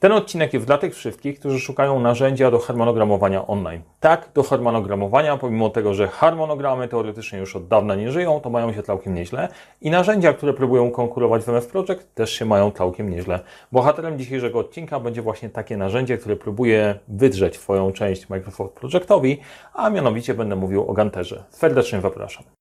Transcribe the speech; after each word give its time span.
Ten 0.00 0.12
odcinek 0.12 0.54
jest 0.54 0.66
dla 0.66 0.78
tych 0.78 0.94
wszystkich, 0.94 1.40
którzy 1.40 1.60
szukają 1.60 2.00
narzędzia 2.00 2.50
do 2.50 2.58
harmonogramowania 2.58 3.46
online. 3.46 3.82
Tak, 4.00 4.28
do 4.34 4.42
harmonogramowania, 4.42 5.36
pomimo 5.36 5.70
tego, 5.70 5.94
że 5.94 6.08
harmonogramy 6.08 6.88
teoretycznie 6.88 7.38
już 7.38 7.56
od 7.56 7.68
dawna 7.68 7.94
nie 7.94 8.12
żyją, 8.12 8.40
to 8.40 8.50
mają 8.50 8.72
się 8.72 8.82
całkiem 8.82 9.14
nieźle. 9.14 9.48
I 9.80 9.90
narzędzia, 9.90 10.32
które 10.32 10.52
próbują 10.52 10.90
konkurować 10.90 11.42
w 11.42 11.48
MS 11.48 11.66
Project, 11.66 12.14
też 12.14 12.32
się 12.32 12.44
mają 12.44 12.70
całkiem 12.70 13.10
nieźle. 13.10 13.40
Bohaterem 13.72 14.18
dzisiejszego 14.18 14.58
odcinka 14.58 15.00
będzie 15.00 15.22
właśnie 15.22 15.50
takie 15.50 15.76
narzędzie, 15.76 16.18
które 16.18 16.36
próbuje 16.36 16.98
wydrzeć 17.08 17.58
Twoją 17.58 17.92
część 17.92 18.28
Microsoft 18.28 18.74
Projectowi, 18.74 19.40
a 19.74 19.90
mianowicie 19.90 20.34
będę 20.34 20.56
mówił 20.56 20.90
o 20.90 20.92
Ganterze. 20.92 21.44
Serdecznie 21.50 22.00
zapraszam. 22.00 22.57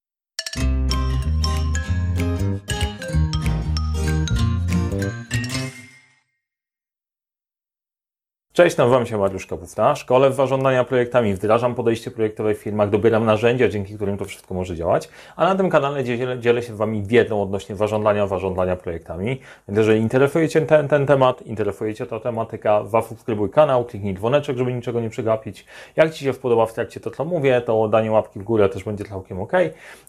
Cześć, 8.58 8.78
nazywam 8.78 9.06
się 9.06 9.18
Mariusz 9.18 9.46
Kapufta. 9.46 9.96
Szkole 9.96 10.30
w 10.30 10.34
zarządzania 10.34 10.84
projektami, 10.84 11.34
wdrażam 11.34 11.76
podejście 11.76 12.12
projektowe 12.12 12.56
w 12.56 12.58
firmach, 12.58 12.90
dobieram 12.90 13.26
narzędzia, 13.26 13.68
dzięki 13.68 13.96
którym 13.96 14.18
to 14.18 14.26
wszystko 14.26 14.54
może 14.54 14.76
działać, 14.76 15.10
a 15.36 15.46
na 15.46 15.56
tym 15.56 15.70
kanale 15.70 16.04
dzielę, 16.04 16.40
dzielę 16.40 16.62
się 16.62 16.76
Wami 16.76 17.04
wiedzą 17.04 17.42
odnośnie 17.42 17.76
zarządzania, 17.76 18.28
zarządzania 18.28 18.76
projektami. 18.76 19.28
Więc 19.68 19.78
jeżeli 19.78 20.02
interesujecie 20.02 20.62
ten, 20.62 20.88
ten 20.88 21.06
temat, 21.06 21.42
interesujecie 21.42 22.06
ta 22.06 22.20
tematyka, 22.20 22.86
zasubskrybuj 22.86 23.50
kanał, 23.50 23.86
kliknij 23.86 24.14
dzwoneczek, 24.14 24.58
żeby 24.58 24.74
niczego 24.74 25.02
nie 25.02 25.10
przegapić. 25.10 25.66
Jak 25.96 26.14
Ci 26.14 26.26
się 26.26 26.34
podoba 26.34 26.66
w 26.66 26.74
trakcie 26.74 27.00
to, 27.00 27.12
co 27.12 27.26
mówię, 27.26 27.62
to 27.62 27.88
danie 27.88 28.12
łapki 28.12 28.40
w 28.40 28.44
górę 28.44 28.70
też 28.70 28.84
będzie 28.84 29.04
całkiem 29.06 29.42
ok. 29.42 29.54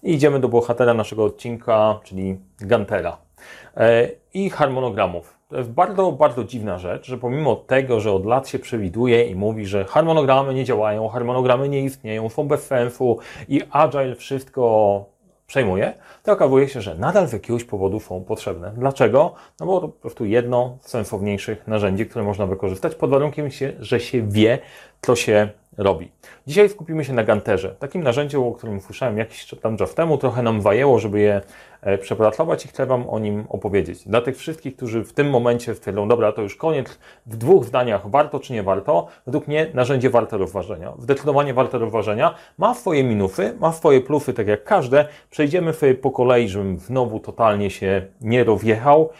I 0.02 0.14
idziemy 0.14 0.40
do 0.40 0.48
bohatera 0.48 0.94
naszego 0.94 1.24
odcinka, 1.24 2.00
czyli 2.04 2.38
Gantera 2.60 3.27
i 4.34 4.50
harmonogramów. 4.50 5.38
To 5.48 5.56
jest 5.56 5.70
bardzo, 5.70 6.12
bardzo 6.12 6.44
dziwna 6.44 6.78
rzecz, 6.78 7.06
że 7.06 7.18
pomimo 7.18 7.56
tego, 7.56 8.00
że 8.00 8.12
od 8.12 8.26
lat 8.26 8.48
się 8.48 8.58
przewiduje 8.58 9.24
i 9.24 9.34
mówi, 9.34 9.66
że 9.66 9.84
harmonogramy 9.84 10.54
nie 10.54 10.64
działają, 10.64 11.08
harmonogramy 11.08 11.68
nie 11.68 11.82
istnieją, 11.82 12.28
są 12.28 12.48
bez 12.48 12.66
sensu 12.66 13.18
i 13.48 13.62
Agile 13.70 14.14
wszystko 14.14 15.04
przejmuje, 15.46 15.94
to 16.22 16.32
okazuje 16.32 16.68
się, 16.68 16.80
że 16.80 16.94
nadal 16.94 17.28
z 17.28 17.32
jakiegoś 17.32 17.64
powodu 17.64 18.00
są 18.00 18.24
potrzebne. 18.24 18.72
Dlaczego? 18.76 19.34
No 19.60 19.66
bo 19.66 19.80
po 19.80 19.88
prostu 19.88 20.24
jedno 20.24 20.78
z 20.80 20.88
sensowniejszych 20.88 21.66
narzędzi, 21.66 22.06
które 22.06 22.24
można 22.24 22.46
wykorzystać 22.46 22.94
pod 22.94 23.10
warunkiem, 23.10 23.48
że 23.80 24.00
się 24.00 24.22
wie, 24.22 24.58
co 25.02 25.16
się 25.16 25.48
robi. 25.78 26.10
Dzisiaj 26.46 26.68
skupimy 26.68 27.04
się 27.04 27.12
na 27.12 27.24
Ganterze, 27.24 27.74
takim 27.78 28.02
narzędziu, 28.02 28.48
o 28.48 28.52
którym 28.52 28.80
słyszałem 28.80 29.18
jakiś 29.18 29.54
tam 29.62 29.76
czas 29.76 29.94
temu, 29.94 30.18
trochę 30.18 30.42
nam 30.42 30.60
wajęło, 30.60 30.98
żeby 30.98 31.20
je 31.20 31.34
e, 31.34 31.42
przepracować 32.00 32.64
i 32.64 32.68
chcę 32.68 32.86
Wam 32.86 33.08
o 33.08 33.18
nim 33.18 33.44
opowiedzieć. 33.48 34.08
Dla 34.08 34.20
tych 34.20 34.36
wszystkich, 34.36 34.76
którzy 34.76 35.04
w 35.04 35.12
tym 35.12 35.30
momencie 35.30 35.74
stwierdzą, 35.74 36.08
dobra, 36.08 36.32
to 36.32 36.42
już 36.42 36.56
koniec, 36.56 36.98
w 37.26 37.36
dwóch 37.36 37.64
zdaniach, 37.64 38.10
warto 38.10 38.40
czy 38.40 38.52
nie 38.52 38.62
warto, 38.62 39.06
według 39.26 39.48
mnie 39.48 39.66
narzędzie 39.74 40.10
warte 40.10 40.38
rozważenia. 40.38 40.92
Zdecydowanie 40.98 41.54
warte 41.54 41.78
rozważenia, 41.78 42.34
ma 42.58 42.74
swoje 42.74 43.04
minusy, 43.04 43.56
ma 43.60 43.72
swoje 43.72 44.00
plusy, 44.00 44.34
tak 44.34 44.46
jak 44.46 44.64
każde. 44.64 45.08
Przejdziemy 45.30 45.72
sobie 45.72 45.94
po 45.94 46.10
kolei, 46.10 46.48
żebym 46.48 46.78
znowu 46.78 47.20
totalnie 47.20 47.70
się 47.70 48.06
nie 48.20 48.44
rozjechał 48.44 49.10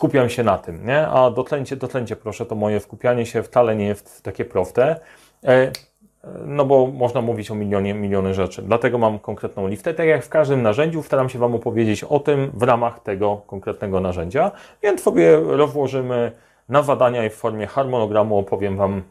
skupiam 0.00 0.28
się 0.28 0.44
na 0.44 0.58
tym, 0.58 0.86
nie? 0.86 1.08
A 1.08 1.30
dotlęcie, 1.30 1.76
dotlęcie 1.76 2.16
proszę, 2.16 2.46
to 2.46 2.54
moje 2.54 2.80
skupianie 2.80 3.26
się 3.26 3.42
wcale 3.42 3.76
nie 3.76 3.86
jest 3.86 4.22
takie 4.22 4.44
proste. 4.44 5.00
No 6.46 6.64
bo 6.64 6.86
można 6.86 7.20
mówić 7.20 7.50
o 7.50 7.54
milionie, 7.54 7.94
miliony 7.94 8.34
rzeczy. 8.34 8.62
Dlatego 8.62 8.98
mam 8.98 9.18
konkretną 9.18 9.68
listę. 9.68 9.94
Tak 9.94 10.06
jak 10.06 10.24
w 10.24 10.28
każdym 10.28 10.62
narzędziu, 10.62 11.02
staram 11.02 11.28
się 11.28 11.38
Wam 11.38 11.54
opowiedzieć 11.54 12.04
o 12.04 12.20
tym 12.20 12.50
w 12.54 12.62
ramach 12.62 13.02
tego 13.02 13.42
konkretnego 13.46 14.00
narzędzia. 14.00 14.50
Więc 14.82 15.02
sobie 15.02 15.40
rozłożymy 15.40 16.32
na 16.68 16.82
zadania 16.82 17.24
i 17.24 17.30
w 17.30 17.34
formie 17.34 17.66
harmonogramu 17.66 18.38
opowiem 18.38 18.76
Wam, 18.76 19.02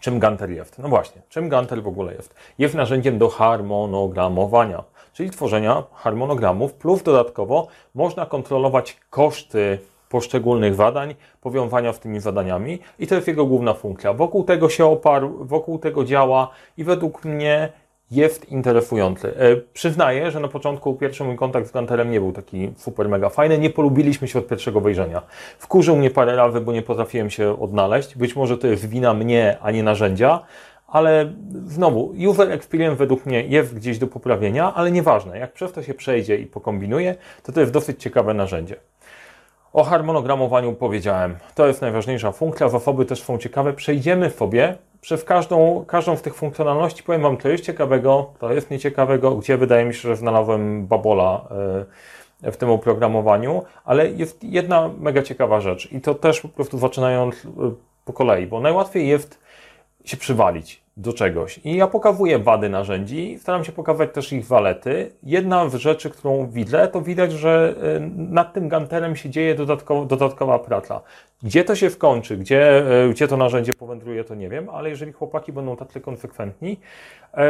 czym 0.00 0.18
Ganter 0.18 0.50
jest. 0.50 0.78
No 0.78 0.88
właśnie, 0.88 1.22
czym 1.28 1.48
Ganter 1.48 1.82
w 1.82 1.88
ogóle 1.88 2.14
jest? 2.14 2.34
Jest 2.58 2.74
narzędziem 2.74 3.18
do 3.18 3.28
harmonogramowania, 3.28 4.84
czyli 5.12 5.30
tworzenia 5.30 5.82
harmonogramów, 5.94 6.74
plus 6.74 7.02
dodatkowo 7.02 7.66
można 7.94 8.26
kontrolować 8.26 8.96
koszty 9.10 9.78
poszczególnych 10.10 10.74
zadań, 10.74 11.14
powiązania 11.40 11.92
z 11.92 12.00
tymi 12.00 12.20
zadaniami 12.20 12.78
i 12.98 13.06
to 13.06 13.14
jest 13.14 13.28
jego 13.28 13.46
główna 13.46 13.74
funkcja. 13.74 14.12
Wokół 14.12 14.44
tego 14.44 14.68
się 14.68 14.86
oparł, 14.86 15.44
wokół 15.44 15.78
tego 15.78 16.04
działa 16.04 16.50
i 16.76 16.84
według 16.84 17.24
mnie 17.24 17.72
jest 18.10 18.48
interesujący. 18.48 19.36
E, 19.36 19.56
przyznaję, 19.56 20.30
że 20.30 20.40
na 20.40 20.48
początku 20.48 20.94
pierwszy 20.94 21.24
mój 21.24 21.36
kontakt 21.36 21.68
z 21.68 21.72
Ganterem 21.72 22.10
nie 22.10 22.20
był 22.20 22.32
taki 22.32 22.72
super 22.76 23.08
mega 23.08 23.28
fajny. 23.28 23.58
Nie 23.58 23.70
polubiliśmy 23.70 24.28
się 24.28 24.38
od 24.38 24.48
pierwszego 24.48 24.80
wejrzenia. 24.80 25.22
Wkurzył 25.58 25.96
mnie 25.96 26.10
parę 26.10 26.36
razy, 26.36 26.60
bo 26.60 26.72
nie 26.72 26.82
potrafiłem 26.82 27.30
się 27.30 27.60
odnaleźć. 27.60 28.16
Być 28.16 28.36
może 28.36 28.58
to 28.58 28.66
jest 28.66 28.88
wina 28.88 29.14
mnie, 29.14 29.56
a 29.62 29.70
nie 29.70 29.82
narzędzia, 29.82 30.40
ale 30.90 31.32
znowu, 31.66 32.14
user 32.30 32.52
experience 32.52 32.96
według 32.96 33.26
mnie 33.26 33.42
jest 33.42 33.74
gdzieś 33.74 33.98
do 33.98 34.06
poprawienia, 34.06 34.74
ale 34.74 34.90
nieważne. 34.90 35.38
Jak 35.38 35.52
przez 35.52 35.72
to 35.72 35.82
się 35.82 35.94
przejdzie 35.94 36.36
i 36.36 36.46
pokombinuje, 36.46 37.14
to 37.42 37.52
to 37.52 37.60
jest 37.60 37.72
dosyć 37.72 38.02
ciekawe 38.02 38.34
narzędzie. 38.34 38.76
O 39.72 39.84
harmonogramowaniu 39.84 40.72
powiedziałem. 40.72 41.36
To 41.54 41.66
jest 41.66 41.80
najważniejsza 41.80 42.32
funkcja. 42.32 42.68
Zasoby 42.68 43.04
też 43.04 43.22
są 43.22 43.38
ciekawe. 43.38 43.72
Przejdziemy 43.72 44.30
sobie 44.30 44.76
przez 45.00 45.24
każdą, 45.24 45.84
każdą 45.88 46.16
z 46.16 46.22
tych 46.22 46.34
funkcjonalności. 46.34 47.02
Powiem 47.02 47.22
Wam, 47.22 47.36
to 47.36 47.48
jest 47.48 47.64
ciekawego, 47.64 48.32
to 48.38 48.52
jest 48.52 48.70
nieciekawego, 48.70 49.36
gdzie 49.36 49.56
wydaje 49.56 49.84
mi 49.84 49.94
się, 49.94 50.00
że 50.00 50.16
znalazłem 50.16 50.86
babola 50.86 51.48
e, 52.42 52.52
w 52.52 52.56
tym 52.56 52.70
oprogramowaniu, 52.70 53.62
ale 53.84 54.10
jest 54.10 54.44
jedna 54.44 54.90
mega 54.98 55.22
ciekawa 55.22 55.60
rzecz 55.60 55.92
i 55.92 56.00
to 56.00 56.14
też 56.14 56.40
po 56.40 56.48
prostu 56.48 56.78
zaczynając 56.78 57.34
e, 57.34 57.48
po 58.04 58.12
kolei, 58.12 58.46
bo 58.46 58.60
najłatwiej 58.60 59.08
jest 59.08 59.38
się 60.04 60.16
przywalić 60.16 60.82
do 61.00 61.12
czegoś. 61.12 61.60
I 61.64 61.76
ja 61.76 61.86
pokazuję 61.86 62.38
wady 62.38 62.68
narzędzi, 62.68 63.38
staram 63.38 63.64
się 63.64 63.72
pokazać 63.72 64.12
też 64.12 64.32
ich 64.32 64.46
walety. 64.46 65.12
Jedna 65.22 65.68
z 65.68 65.74
rzeczy, 65.74 66.10
którą 66.10 66.46
widzę, 66.46 66.88
to 66.88 67.00
widać, 67.00 67.32
że 67.32 67.74
y, 67.96 68.00
nad 68.16 68.52
tym 68.52 68.68
ganterem 68.68 69.16
się 69.16 69.30
dzieje 69.30 69.54
dodatkowo, 69.54 70.04
dodatkowa 70.04 70.58
praca. 70.58 71.00
Gdzie 71.42 71.64
to 71.64 71.74
się 71.74 71.90
skończy, 71.90 72.36
gdzie, 72.36 72.82
y, 73.06 73.10
gdzie 73.10 73.28
to 73.28 73.36
narzędzie 73.36 73.74
powędruje, 73.74 74.24
to 74.24 74.34
nie 74.34 74.48
wiem, 74.48 74.68
ale 74.68 74.90
jeżeli 74.90 75.12
chłopaki 75.12 75.52
będą 75.52 75.76
tacy 75.76 76.00
konsekwentni, 76.00 76.80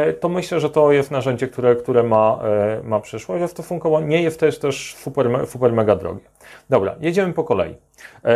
y, 0.09 0.13
to 0.13 0.29
myślę, 0.29 0.59
że 0.59 0.69
to 0.69 0.91
jest 0.91 1.11
narzędzie, 1.11 1.47
które, 1.47 1.75
które 1.75 2.03
ma, 2.03 2.39
ma 2.83 2.99
przyszłość, 2.99 3.43
a 3.43 3.47
stosunkowo 3.47 4.01
nie 4.01 4.23
jest 4.23 4.39
też, 4.39 4.59
też 4.59 4.95
super, 4.95 5.47
super 5.47 5.73
mega 5.73 5.95
drogie. 5.95 6.25
Dobra, 6.69 6.95
jedziemy 6.99 7.33
po 7.33 7.43
kolei. 7.43 7.75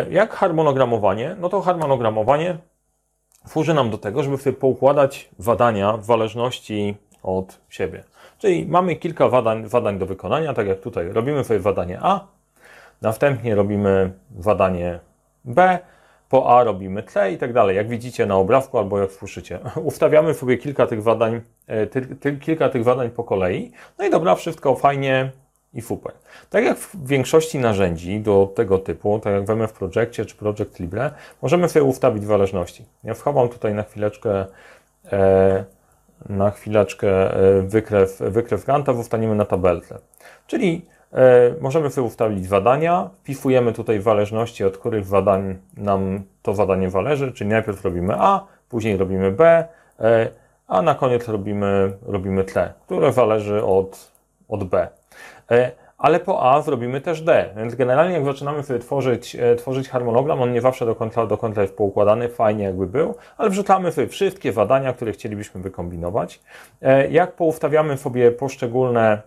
Jak 0.10 0.34
harmonogramowanie? 0.34 1.36
No 1.40 1.50
to 1.50 1.62
harmonogramowanie 1.62 2.58
służy 3.46 3.74
nam 3.74 3.90
do 3.90 3.98
tego, 3.98 4.24
żeby 4.24 4.38
sobie 4.38 4.58
poukładać 4.58 5.30
zadania 5.38 5.98
w 5.98 6.06
zależności 6.06 6.96
od 7.24 7.60
siebie. 7.70 8.04
Czyli 8.38 8.66
mamy 8.66 8.96
kilka 8.96 9.30
zadań, 9.30 9.70
zadań 9.70 10.00
do 10.00 10.06
wykonania, 10.06 10.54
tak 10.54 10.68
jak 10.68 10.80
tutaj 10.80 11.10
robimy 11.10 11.44
sobie 11.44 11.60
zadanie 11.60 12.00
A, 12.02 12.28
następnie 13.02 13.56
robimy 13.56 14.12
zadanie 14.40 15.00
B, 15.46 15.80
po 16.30 16.58
A 16.60 16.64
robimy 16.64 17.04
C 17.04 17.32
i 17.32 17.38
tak 17.38 17.54
dalej. 17.54 17.76
Jak 17.76 17.90
widzicie 17.90 18.26
na 18.26 18.36
obrazku 18.36 18.78
albo 18.78 19.00
jak 19.00 19.12
słyszycie. 19.12 19.60
Ustawiamy 19.84 20.34
sobie 20.34 20.58
kilka 20.58 20.88
tych 20.88 21.02
zadań, 21.02 21.42
e, 21.68 21.88
ty, 21.88 22.02
ty, 22.02 22.38
kilka 22.38 22.70
tych 22.70 22.84
zadań 22.84 23.10
po 23.10 23.24
kolei. 23.24 23.72
No 24.00 24.06
i 24.06 24.10
dobra, 24.10 24.36
wszystko 24.36 24.76
fajnie 24.76 25.32
i 25.76 25.82
super. 25.82 26.14
Tak 26.50 26.64
jak 26.64 26.78
w 26.78 27.08
większości 27.08 27.60
narzędzi 27.60 28.20
do 28.20 28.52
tego 28.56 28.78
typu, 28.80 29.20
tak 29.20 29.34
jak 29.34 29.46
w 29.46 29.50
MF 29.50 29.74
Projectie 29.74 30.26
czy 30.26 30.36
Project 30.36 30.80
Libre, 30.80 31.12
możemy 31.42 31.70
sobie 31.70 31.84
ustawić 31.84 32.24
zależności. 32.24 32.86
Ja 33.04 33.14
wchowam 33.14 33.50
tutaj 33.50 33.74
na 33.74 33.84
chwileczkę 33.84 34.46
e, 35.12 35.66
na 36.30 36.52
chwileczkę 36.52 37.34
e, 37.34 37.62
wykrew, 37.62 38.20
wykrew 38.20 38.66
Ganta, 38.66 38.92
ustaniemy 38.92 39.36
na 39.36 39.46
tabelce. 39.46 40.00
Czyli 40.48 40.86
e, 41.14 41.54
możemy 41.62 41.90
sobie 41.90 42.08
ustawić 42.08 42.46
zadania, 42.46 43.10
wpisujemy 43.20 43.74
tutaj 43.74 44.02
zależności, 44.02 44.64
od 44.64 44.78
których 44.78 45.06
zadań 45.06 45.58
nam 45.78 46.24
to 46.42 46.54
zadanie 46.54 46.90
zależy, 46.90 47.32
czyli 47.32 47.50
najpierw 47.50 47.86
robimy 47.86 48.14
A, 48.18 48.46
później 48.70 48.98
robimy 48.98 49.32
B, 49.32 49.68
e, 50.00 50.30
a 50.68 50.82
na 50.82 50.96
koniec 50.96 51.28
robimy, 51.28 51.98
robimy 52.06 52.44
C, 52.44 52.74
które 52.86 53.14
zależy 53.14 53.64
od, 53.64 54.12
od 54.48 54.64
B. 54.64 54.88
E, 55.52 55.72
ale 55.98 56.20
po 56.20 56.52
A 56.52 56.62
zrobimy 56.62 57.02
też 57.02 57.22
D. 57.22 57.50
Więc 57.58 57.76
generalnie 57.76 58.14
jak 58.14 58.26
zaczynamy 58.26 58.64
sobie 58.64 58.80
tworzyć, 58.80 59.36
e, 59.36 59.56
tworzyć 59.56 59.90
harmonogram, 59.90 60.42
on 60.42 60.54
nie 60.54 60.62
zawsze 60.62 60.86
do 60.86 60.96
końca, 60.96 61.28
do 61.28 61.38
końca 61.38 61.62
jest 61.62 61.78
poukładany, 61.78 62.30
fajnie 62.30 62.64
jakby 62.64 62.88
był, 62.88 63.16
ale 63.38 63.50
wrzucamy 63.50 63.92
sobie 63.92 64.08
wszystkie 64.08 64.54
zadania, 64.54 64.94
które 64.94 65.12
chcielibyśmy 65.12 65.62
wykombinować. 65.62 66.40
E, 66.82 67.08
jak 67.08 67.36
poustawiamy 67.36 67.98
sobie 67.98 68.32
poszczególne 68.32 69.22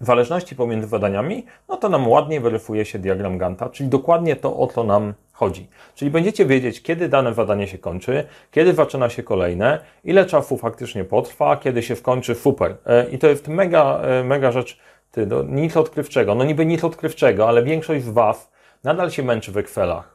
zależności 0.00 0.56
pomiędzy 0.56 0.88
zadaniami, 0.88 1.46
no 1.68 1.76
to 1.76 1.88
nam 1.88 2.08
ładnie 2.08 2.40
weryfikuje 2.40 2.84
się 2.84 2.98
diagram 2.98 3.38
Ganta, 3.38 3.68
czyli 3.68 3.88
dokładnie 3.88 4.36
to, 4.36 4.56
o 4.56 4.66
co 4.66 4.84
nam 4.84 5.14
chodzi. 5.32 5.68
Czyli 5.94 6.10
będziecie 6.10 6.46
wiedzieć, 6.46 6.82
kiedy 6.82 7.08
dane 7.08 7.34
zadanie 7.34 7.68
się 7.68 7.78
kończy, 7.78 8.24
kiedy 8.50 8.74
zaczyna 8.74 9.08
się 9.08 9.22
kolejne, 9.22 9.78
ile 10.04 10.26
czasu 10.26 10.56
faktycznie 10.56 11.04
potrwa, 11.04 11.56
kiedy 11.56 11.82
się 11.82 11.96
skończy, 11.96 12.34
super. 12.34 12.76
I 13.10 13.18
to 13.18 13.26
jest 13.26 13.48
mega, 13.48 14.00
mega 14.24 14.52
rzecz, 14.52 14.78
ty, 15.14 15.26
no, 15.26 15.42
nic 15.42 15.76
odkrywczego. 15.76 16.34
No 16.34 16.44
niby 16.44 16.66
nic 16.66 16.84
odkrywczego, 16.84 17.48
ale 17.48 17.62
większość 17.62 18.04
z 18.04 18.10
Was 18.10 18.50
nadal 18.84 19.10
się 19.10 19.22
męczy 19.22 19.52
w 19.52 19.56
Excelach. 19.56 20.14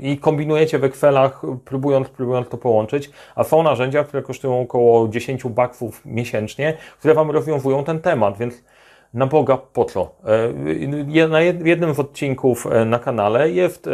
i 0.00 0.18
kombinujecie 0.18 0.78
w 0.78 0.84
Excelach, 0.84 1.42
próbując, 1.64 2.08
próbując 2.08 2.48
to 2.48 2.56
połączyć, 2.56 3.10
a 3.34 3.44
są 3.44 3.62
narzędzia, 3.62 4.04
które 4.04 4.22
kosztują 4.22 4.60
około 4.60 5.08
10 5.08 5.44
baksów 5.44 6.02
miesięcznie, 6.04 6.76
które 6.98 7.14
Wam 7.14 7.30
rozwiązują 7.30 7.84
ten 7.84 8.00
temat, 8.00 8.38
więc 8.38 8.64
na 9.14 9.26
Boga 9.26 9.56
po 9.56 9.84
co? 9.84 10.14
Na 11.28 11.40
jednym 11.40 11.94
z 11.94 12.00
odcinków 12.00 12.66
na 12.86 12.98
kanale 12.98 13.50
jest 13.50 13.88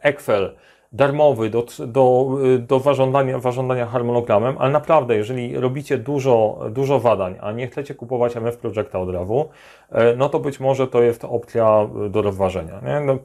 Excel, 0.00 0.56
darmowy 0.92 1.50
do, 1.50 1.66
do, 1.86 2.28
do 2.58 2.80
warządania, 2.80 3.38
warządania 3.38 3.86
harmonogramem, 3.86 4.56
ale 4.58 4.72
naprawdę, 4.72 5.16
jeżeli 5.16 5.56
robicie 5.56 5.98
dużo, 5.98 6.60
dużo 6.70 7.00
zadań, 7.00 7.34
a 7.40 7.52
nie 7.52 7.66
chcecie 7.66 7.94
kupować 7.94 8.36
MF 8.36 8.56
Projecta 8.56 8.98
od 8.98 9.10
razu, 9.10 9.48
e, 9.90 10.16
no 10.16 10.28
to 10.28 10.40
być 10.40 10.60
może 10.60 10.88
to 10.88 11.02
jest 11.02 11.24
opcja 11.24 11.88
do 12.10 12.22
rozważenia. 12.22 12.80
Nie? 12.86 13.00
No, 13.00 13.18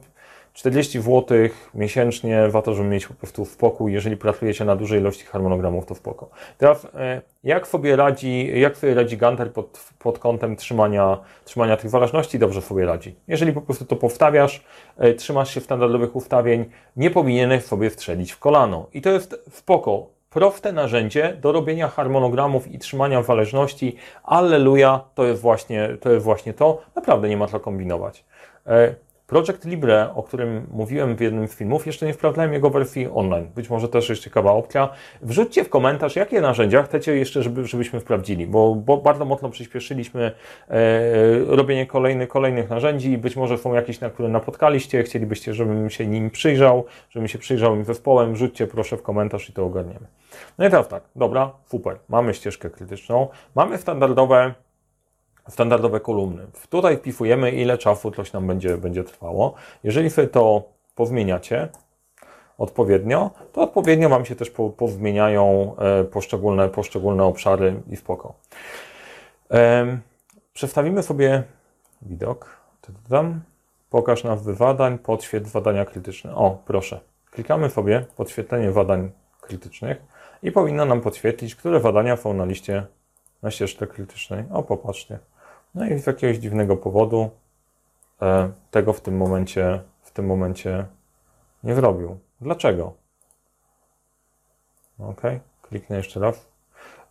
40 0.58 1.00
zł 1.00 1.38
miesięcznie 1.74 2.48
warto, 2.48 2.74
żeby 2.74 2.88
mieć 2.88 3.06
po 3.06 3.14
prostu 3.14 3.44
spokój. 3.44 3.92
Jeżeli 3.92 4.16
pracujecie 4.16 4.64
na 4.64 4.76
dużej 4.76 5.00
ilości 5.00 5.24
harmonogramów, 5.24 5.86
to 5.86 5.94
spoko. 5.94 6.30
Teraz, 6.58 6.86
e, 6.94 7.22
jak 7.44 7.66
sobie 7.66 7.96
radzi, 7.96 8.60
jak 8.60 8.76
sobie 8.76 8.94
radzi 8.94 9.16
Gunter 9.16 9.52
pod, 9.52 9.90
pod 9.98 10.18
kątem 10.18 10.56
trzymania, 10.56 11.18
trzymania 11.44 11.76
tych 11.76 11.90
zależności? 11.90 12.38
Dobrze 12.38 12.62
sobie 12.62 12.86
radzi. 12.86 13.14
Jeżeli 13.28 13.52
po 13.52 13.60
prostu 13.60 13.84
to 13.84 13.96
powstawiasz, 13.96 14.64
e, 14.96 15.14
trzymasz 15.14 15.54
się 15.54 15.60
standardowych 15.60 16.16
ustawień, 16.16 16.64
nie 16.96 17.10
powinieneś 17.10 17.64
sobie 17.64 17.90
strzelić 17.90 18.32
w 18.32 18.38
kolano. 18.38 18.86
I 18.92 19.02
to 19.02 19.10
jest 19.10 19.44
spoko 19.50 20.06
proste 20.30 20.72
narzędzie 20.72 21.36
do 21.40 21.52
robienia 21.52 21.88
harmonogramów 21.88 22.72
i 22.72 22.78
trzymania 22.78 23.22
zależności. 23.22 23.96
Alleluja, 24.24 25.00
to 25.14 25.24
jest 25.24 25.42
właśnie 25.42 25.88
to. 26.00 26.10
Jest 26.10 26.24
właśnie 26.24 26.54
to. 26.54 26.82
Naprawdę 26.96 27.28
nie 27.28 27.36
ma 27.36 27.46
co 27.46 27.60
kombinować. 27.60 28.24
Project 29.28 29.64
Libre, 29.64 30.14
o 30.14 30.22
którym 30.22 30.66
mówiłem 30.70 31.16
w 31.16 31.20
jednym 31.20 31.48
z 31.48 31.54
filmów, 31.54 31.86
jeszcze 31.86 32.06
nie 32.06 32.14
sprawdzałem 32.14 32.52
jego 32.52 32.70
wersji 32.70 33.08
online. 33.14 33.48
Być 33.54 33.70
może 33.70 33.88
też 33.88 34.08
jest 34.08 34.22
ciekawa 34.22 34.52
opcja. 34.52 34.88
Wrzućcie 35.22 35.64
w 35.64 35.68
komentarz, 35.68 36.16
jakie 36.16 36.40
narzędzia 36.40 36.82
chcecie 36.82 37.16
jeszcze, 37.16 37.42
żeby, 37.42 37.66
żebyśmy 37.66 38.00
sprawdzili, 38.00 38.46
bo, 38.46 38.74
bo 38.74 38.96
bardzo 38.96 39.24
mocno 39.24 39.50
przyspieszyliśmy 39.50 40.32
e, 40.68 40.78
robienie 41.44 41.86
kolejnych, 41.86 42.28
kolejnych 42.28 42.70
narzędzi. 42.70 43.18
Być 43.18 43.36
może 43.36 43.58
są 43.58 43.74
jakieś, 43.74 44.00
na 44.00 44.10
które 44.10 44.28
napotkaliście, 44.28 45.02
chcielibyście, 45.02 45.54
żebym 45.54 45.90
się 45.90 46.06
nim 46.06 46.30
przyjrzał, 46.30 46.84
żebym 47.10 47.28
się 47.28 47.38
przyjrzał 47.38 47.76
im 47.76 47.84
zespołem. 47.84 48.34
Wrzućcie 48.34 48.66
proszę 48.66 48.96
w 48.96 49.02
komentarz 49.02 49.50
i 49.50 49.52
to 49.52 49.64
ogarniemy. 49.64 50.06
No 50.58 50.66
i 50.66 50.70
teraz 50.70 50.88
tak, 50.88 51.02
dobra, 51.16 51.50
super, 51.66 51.98
mamy 52.08 52.34
ścieżkę 52.34 52.70
krytyczną, 52.70 53.28
mamy 53.54 53.78
standardowe 53.78 54.54
standardowe 55.48 56.00
kolumny. 56.00 56.46
Tutaj 56.70 56.96
wpisujemy, 56.96 57.50
ile 57.50 57.78
czasu 57.78 58.10
coś 58.10 58.32
nam 58.32 58.46
będzie, 58.46 58.78
będzie 58.78 59.04
trwało. 59.04 59.54
Jeżeli 59.84 60.10
sobie 60.10 60.28
to 60.28 60.62
pozmieniacie 60.94 61.68
odpowiednio, 62.58 63.30
to 63.52 63.60
odpowiednio 63.60 64.08
Wam 64.08 64.24
się 64.24 64.36
też 64.36 64.50
po, 64.50 64.72
e, 65.78 66.04
poszczególne, 66.04 66.68
poszczególne 66.68 67.24
obszary 67.24 67.82
i 67.90 67.96
spoko. 67.96 68.34
Przestawimy 70.52 71.02
sobie 71.02 71.42
widok. 72.02 72.58
Pokaż 73.90 74.24
nas 74.24 74.44
wadań, 74.44 74.98
podświetl 74.98 75.48
zadania 75.48 75.84
krytyczne. 75.84 76.34
O, 76.34 76.58
proszę. 76.66 77.00
Klikamy 77.30 77.70
sobie 77.70 78.04
podświetlenie 78.16 78.72
zadań 78.72 79.10
krytycznych 79.40 80.02
i 80.42 80.52
powinno 80.52 80.84
nam 80.84 81.00
podświetlić, 81.00 81.54
które 81.54 81.80
zadania 81.80 82.16
są 82.16 82.34
na 82.34 82.44
liście 82.44 82.86
na 83.42 83.50
ścieżce 83.50 83.86
krytycznej. 83.86 84.44
O, 84.52 84.62
popatrzcie. 84.62 85.18
No 85.74 85.86
i 85.86 85.98
z 85.98 86.06
jakiegoś 86.06 86.36
dziwnego 86.36 86.76
powodu 86.76 87.30
e, 88.22 88.50
tego 88.70 88.92
w 88.92 89.00
tym 89.00 89.16
momencie, 89.16 89.80
w 90.02 90.10
tym 90.10 90.26
momencie 90.26 90.86
nie 91.64 91.74
zrobił. 91.74 92.18
Dlaczego? 92.40 92.92
Ok, 94.98 95.22
kliknę 95.62 95.96
jeszcze 95.96 96.20
raz. 96.20 96.48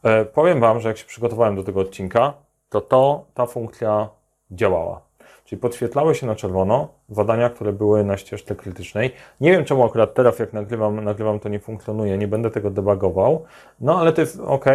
E, 0.03 0.25
powiem 0.25 0.59
Wam, 0.59 0.79
że 0.79 0.87
jak 0.87 0.97
się 0.97 1.05
przygotowałem 1.05 1.55
do 1.55 1.63
tego 1.63 1.79
odcinka, 1.79 2.33
to, 2.69 2.81
to 2.81 3.25
ta 3.33 3.45
funkcja 3.45 4.09
działała. 4.51 5.01
Czyli 5.45 5.61
podświetlały 5.61 6.15
się 6.15 6.27
na 6.27 6.35
czerwono 6.35 6.87
zadania, 7.09 7.49
które 7.49 7.73
były 7.73 8.03
na 8.03 8.17
ścieżce 8.17 8.55
krytycznej. 8.55 9.13
Nie 9.41 9.51
wiem 9.51 9.65
czemu 9.65 9.85
akurat 9.85 10.13
teraz, 10.13 10.39
jak 10.39 10.53
nagrywam, 10.53 11.03
nagrywam 11.03 11.39
to 11.39 11.49
nie 11.49 11.59
funkcjonuje, 11.59 12.17
nie 12.17 12.27
będę 12.27 12.51
tego 12.51 12.69
debugował, 12.69 13.45
no 13.79 13.99
ale 13.99 14.13
to 14.13 14.21
jest 14.21 14.39
ok, 14.39 14.65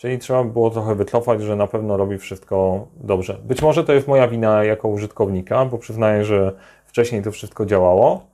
Czyli 0.00 0.18
trzeba 0.18 0.44
było 0.44 0.70
trochę 0.70 0.94
wycofać, 0.94 1.42
że 1.42 1.56
na 1.56 1.66
pewno 1.66 1.96
robi 1.96 2.18
wszystko 2.18 2.86
dobrze. 2.96 3.38
Być 3.44 3.62
może 3.62 3.84
to 3.84 3.92
jest 3.92 4.08
moja 4.08 4.28
wina 4.28 4.64
jako 4.64 4.88
użytkownika, 4.88 5.64
bo 5.64 5.78
przyznaję, 5.78 6.24
że 6.24 6.52
wcześniej 6.84 7.22
to 7.22 7.32
wszystko 7.32 7.66
działało, 7.66 8.26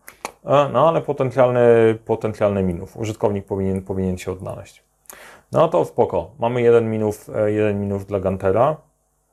e, 0.45 0.69
no 0.73 0.89
ale 0.89 1.01
potencjalny, 1.01 1.99
potencjalny 2.05 2.63
minus. 2.63 2.97
Użytkownik 2.97 3.47
powinien, 3.47 3.83
powinien 3.83 4.19
się 4.19 4.33
odnaleźć. 4.33 4.83
No 5.53 5.69
to 5.69 5.85
spoko. 5.85 6.31
Mamy 6.39 6.63
jeden 6.63 6.91
minus, 6.91 7.29
e, 7.29 7.53
jeden 7.53 7.81
minus 7.81 8.05
dla 8.05 8.21
Gantera, 8.21 8.77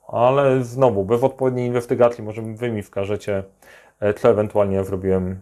ale 0.07 0.63
znowu, 0.63 1.05
bez 1.05 1.23
odpowiedniej 1.23 1.67
inwestygacji, 1.67 2.23
może 2.23 2.41
wy 2.41 2.71
mi 2.71 2.83
wskażecie, 2.83 3.43
e, 3.99 4.13
co 4.13 4.29
ewentualnie 4.29 4.83
zrobiłem, 4.83 5.41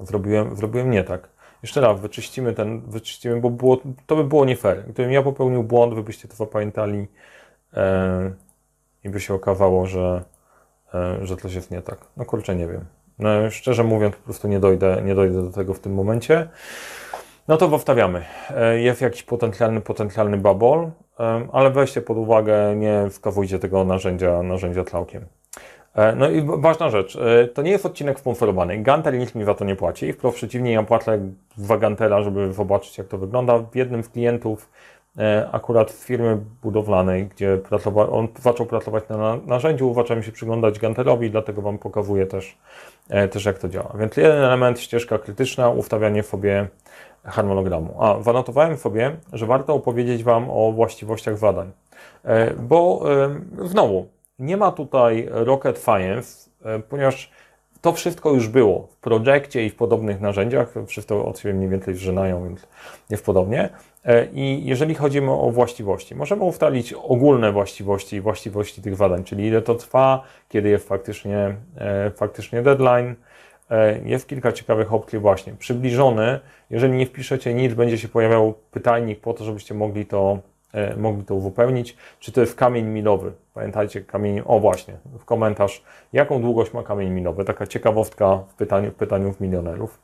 zrobiłem, 0.00 0.56
zrobiłem 0.56 0.90
nie 0.90 1.04
tak. 1.04 1.31
Jeszcze 1.62 1.80
raz, 1.80 2.00
wyczyścimy 2.00 2.52
ten, 2.52 2.80
wyczyścimy, 2.80 3.40
bo 3.40 3.50
było, 3.50 3.78
to 4.06 4.16
by 4.16 4.24
było 4.24 4.44
nie 4.44 4.56
fair. 4.56 4.84
Gdybym 4.84 5.12
ja 5.12 5.22
popełnił 5.22 5.62
błąd, 5.62 5.94
wy 5.94 6.02
byście 6.02 6.28
to 6.28 6.36
zapamiętali 6.36 7.06
e, 7.74 8.32
i 9.04 9.08
by 9.08 9.20
się 9.20 9.34
okazało, 9.34 9.86
że, 9.86 10.24
e, 10.94 11.26
że 11.26 11.36
coś 11.36 11.54
jest 11.54 11.70
nie 11.70 11.82
tak. 11.82 11.98
No 12.16 12.24
kurczę, 12.24 12.56
nie 12.56 12.66
wiem. 12.66 12.84
No, 13.18 13.50
szczerze 13.50 13.84
mówiąc, 13.84 14.16
po 14.16 14.22
prostu 14.22 14.48
nie 14.48 14.60
dojdę, 14.60 15.02
nie 15.04 15.14
dojdę 15.14 15.42
do 15.42 15.50
tego 15.50 15.74
w 15.74 15.80
tym 15.80 15.94
momencie. 15.94 16.48
No 17.48 17.56
to 17.56 17.68
powtawiamy. 17.68 18.24
E, 18.50 18.80
jest 18.80 19.00
jakiś 19.00 19.22
potencjalny, 19.22 19.80
potencjalny 19.80 20.36
bubble, 20.36 20.90
ale 21.52 21.70
weźcie 21.70 22.00
pod 22.00 22.16
uwagę, 22.16 22.76
nie 22.76 23.10
wskazujcie 23.10 23.58
tego 23.58 23.84
narzędzia, 23.84 24.42
narzędzia 24.42 24.84
całkiem. 24.84 25.26
E, 25.94 26.14
no 26.16 26.30
i 26.30 26.42
ważna 26.46 26.90
rzecz, 26.90 27.16
e, 27.16 27.48
to 27.48 27.62
nie 27.62 27.70
jest 27.70 27.86
odcinek 27.86 28.20
sponsorowany. 28.20 28.82
Gantel 28.82 29.18
nic 29.18 29.34
mi 29.34 29.44
za 29.44 29.54
to 29.54 29.64
nie 29.64 29.76
płaci. 29.76 30.12
Wprost 30.12 30.36
przeciwnie, 30.36 30.72
ja 30.72 30.82
płacę 30.82 31.18
za 31.56 31.78
Gantela, 31.78 32.22
żeby 32.22 32.52
zobaczyć, 32.52 32.98
jak 32.98 33.08
to 33.08 33.18
wygląda. 33.18 33.58
W 33.58 33.76
jednym 33.76 34.02
z 34.02 34.08
klientów, 34.08 34.70
e, 35.18 35.48
akurat 35.52 35.90
z 35.90 36.04
firmy 36.04 36.38
budowlanej, 36.62 37.26
gdzie 37.26 37.56
pracował, 37.56 38.14
on 38.14 38.28
zaczął 38.40 38.66
pracować 38.66 39.04
na 39.08 39.38
narzędziu, 39.46 39.94
zaczął 39.94 40.16
mi 40.16 40.24
się 40.24 40.32
przyglądać 40.32 40.78
Gantelowi, 40.78 41.30
dlatego 41.30 41.62
Wam 41.62 41.78
pokazuję 41.78 42.26
też, 42.26 42.58
też, 43.30 43.44
jak 43.44 43.58
to 43.58 43.68
działa. 43.68 43.92
Więc 43.98 44.16
jeden 44.16 44.44
element, 44.44 44.80
ścieżka 44.80 45.18
krytyczna, 45.18 45.70
ustawianie 45.70 46.22
sobie 46.22 46.68
harmonogramu. 47.24 47.94
A, 47.98 48.22
zanotowałem 48.22 48.76
sobie, 48.76 49.16
że 49.32 49.46
warto 49.46 49.74
opowiedzieć 49.74 50.24
Wam 50.24 50.50
o 50.50 50.72
właściwościach 50.72 51.38
zadań. 51.38 51.72
Bo 52.58 53.04
znowu, 53.64 54.06
nie 54.38 54.56
ma 54.56 54.72
tutaj 54.72 55.28
rocket 55.30 55.78
science, 55.78 56.50
e, 56.64 56.78
ponieważ 56.78 57.30
to 57.80 57.92
wszystko 57.92 58.30
już 58.30 58.48
było 58.48 58.86
w 58.86 58.96
projekcie 58.96 59.66
i 59.66 59.70
w 59.70 59.76
podobnych 59.76 60.20
narzędziach. 60.20 60.74
Wszystko 60.86 61.24
od 61.24 61.38
siebie 61.38 61.54
mniej 61.54 61.68
więcej 61.68 61.94
wrzynają, 61.94 62.44
więc 62.44 62.68
jest 63.10 63.24
podobnie. 63.24 63.68
E, 64.04 64.26
I 64.26 64.66
jeżeli 64.66 64.94
chodzi 64.94 65.20
o 65.20 65.50
właściwości, 65.50 66.14
możemy 66.14 66.42
ustalić 66.42 66.92
ogólne 66.92 67.52
właściwości 67.52 68.16
i 68.16 68.20
właściwości 68.20 68.82
tych 68.82 68.96
zadań, 68.96 69.24
czyli 69.24 69.46
ile 69.46 69.62
to 69.62 69.74
trwa, 69.74 70.22
kiedy 70.48 70.68
jest 70.68 70.88
faktycznie, 70.88 71.56
e, 71.76 72.10
faktycznie 72.10 72.62
deadline. 72.62 73.14
Jest 74.04 74.28
kilka 74.28 74.52
ciekawych 74.52 74.92
opcji 74.92 75.18
właśnie. 75.18 75.52
Przybliżony, 75.52 76.40
jeżeli 76.70 76.92
nie 76.92 77.06
wpiszecie 77.06 77.54
nic, 77.54 77.74
będzie 77.74 77.98
się 77.98 78.08
pojawiał 78.08 78.54
pytajnik 78.70 79.20
po 79.20 79.34
to, 79.34 79.44
żebyście 79.44 79.74
mogli 79.74 80.06
to 80.06 80.38
mogli 80.96 81.24
to 81.24 81.34
uzupełnić. 81.34 81.96
Czy 82.20 82.32
to 82.32 82.40
jest 82.40 82.54
kamień 82.54 82.86
milowy? 82.86 83.32
Pamiętajcie, 83.54 84.00
kamień, 84.00 84.42
o 84.46 84.60
właśnie, 84.60 84.94
w 85.18 85.24
komentarz, 85.24 85.82
jaką 86.12 86.42
długość 86.42 86.72
ma 86.72 86.82
kamień 86.82 87.10
milowy? 87.10 87.44
Taka 87.44 87.66
ciekawostka 87.66 88.38
w 88.48 88.54
pytaniu, 88.54 88.90
w 88.90 88.94
pytaniu 88.94 89.32
w 89.32 89.40
milionerów. 89.40 89.98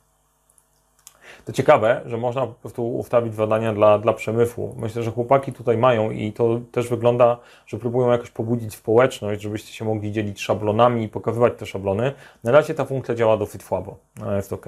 To 1.45 1.53
ciekawe, 1.53 2.01
że 2.05 2.17
można 2.17 2.47
po 2.47 2.53
prostu 2.53 2.97
ustawić 2.97 3.35
zadania 3.35 3.73
dla, 3.73 3.99
dla 3.99 4.13
przemysłu. 4.13 4.75
Myślę, 4.77 5.03
że 5.03 5.11
chłopaki 5.11 5.53
tutaj 5.53 5.77
mają 5.77 6.11
i 6.11 6.33
to 6.33 6.59
też 6.71 6.89
wygląda, 6.89 7.37
że 7.67 7.77
próbują 7.77 8.11
jakoś 8.11 8.29
pobudzić 8.29 8.75
społeczność, 8.75 9.41
żebyście 9.41 9.73
się 9.73 9.85
mogli 9.85 10.11
dzielić 10.11 10.41
szablonami 10.41 11.03
i 11.03 11.09
pokazywać 11.09 11.53
te 11.57 11.65
szablony. 11.65 12.13
Na 12.43 12.51
razie 12.51 12.73
ta 12.73 12.85
funkcja 12.85 13.15
działa 13.15 13.37
dosyć 13.37 13.63
słabo, 13.63 13.97
jest 14.35 14.53
ok. 14.53 14.65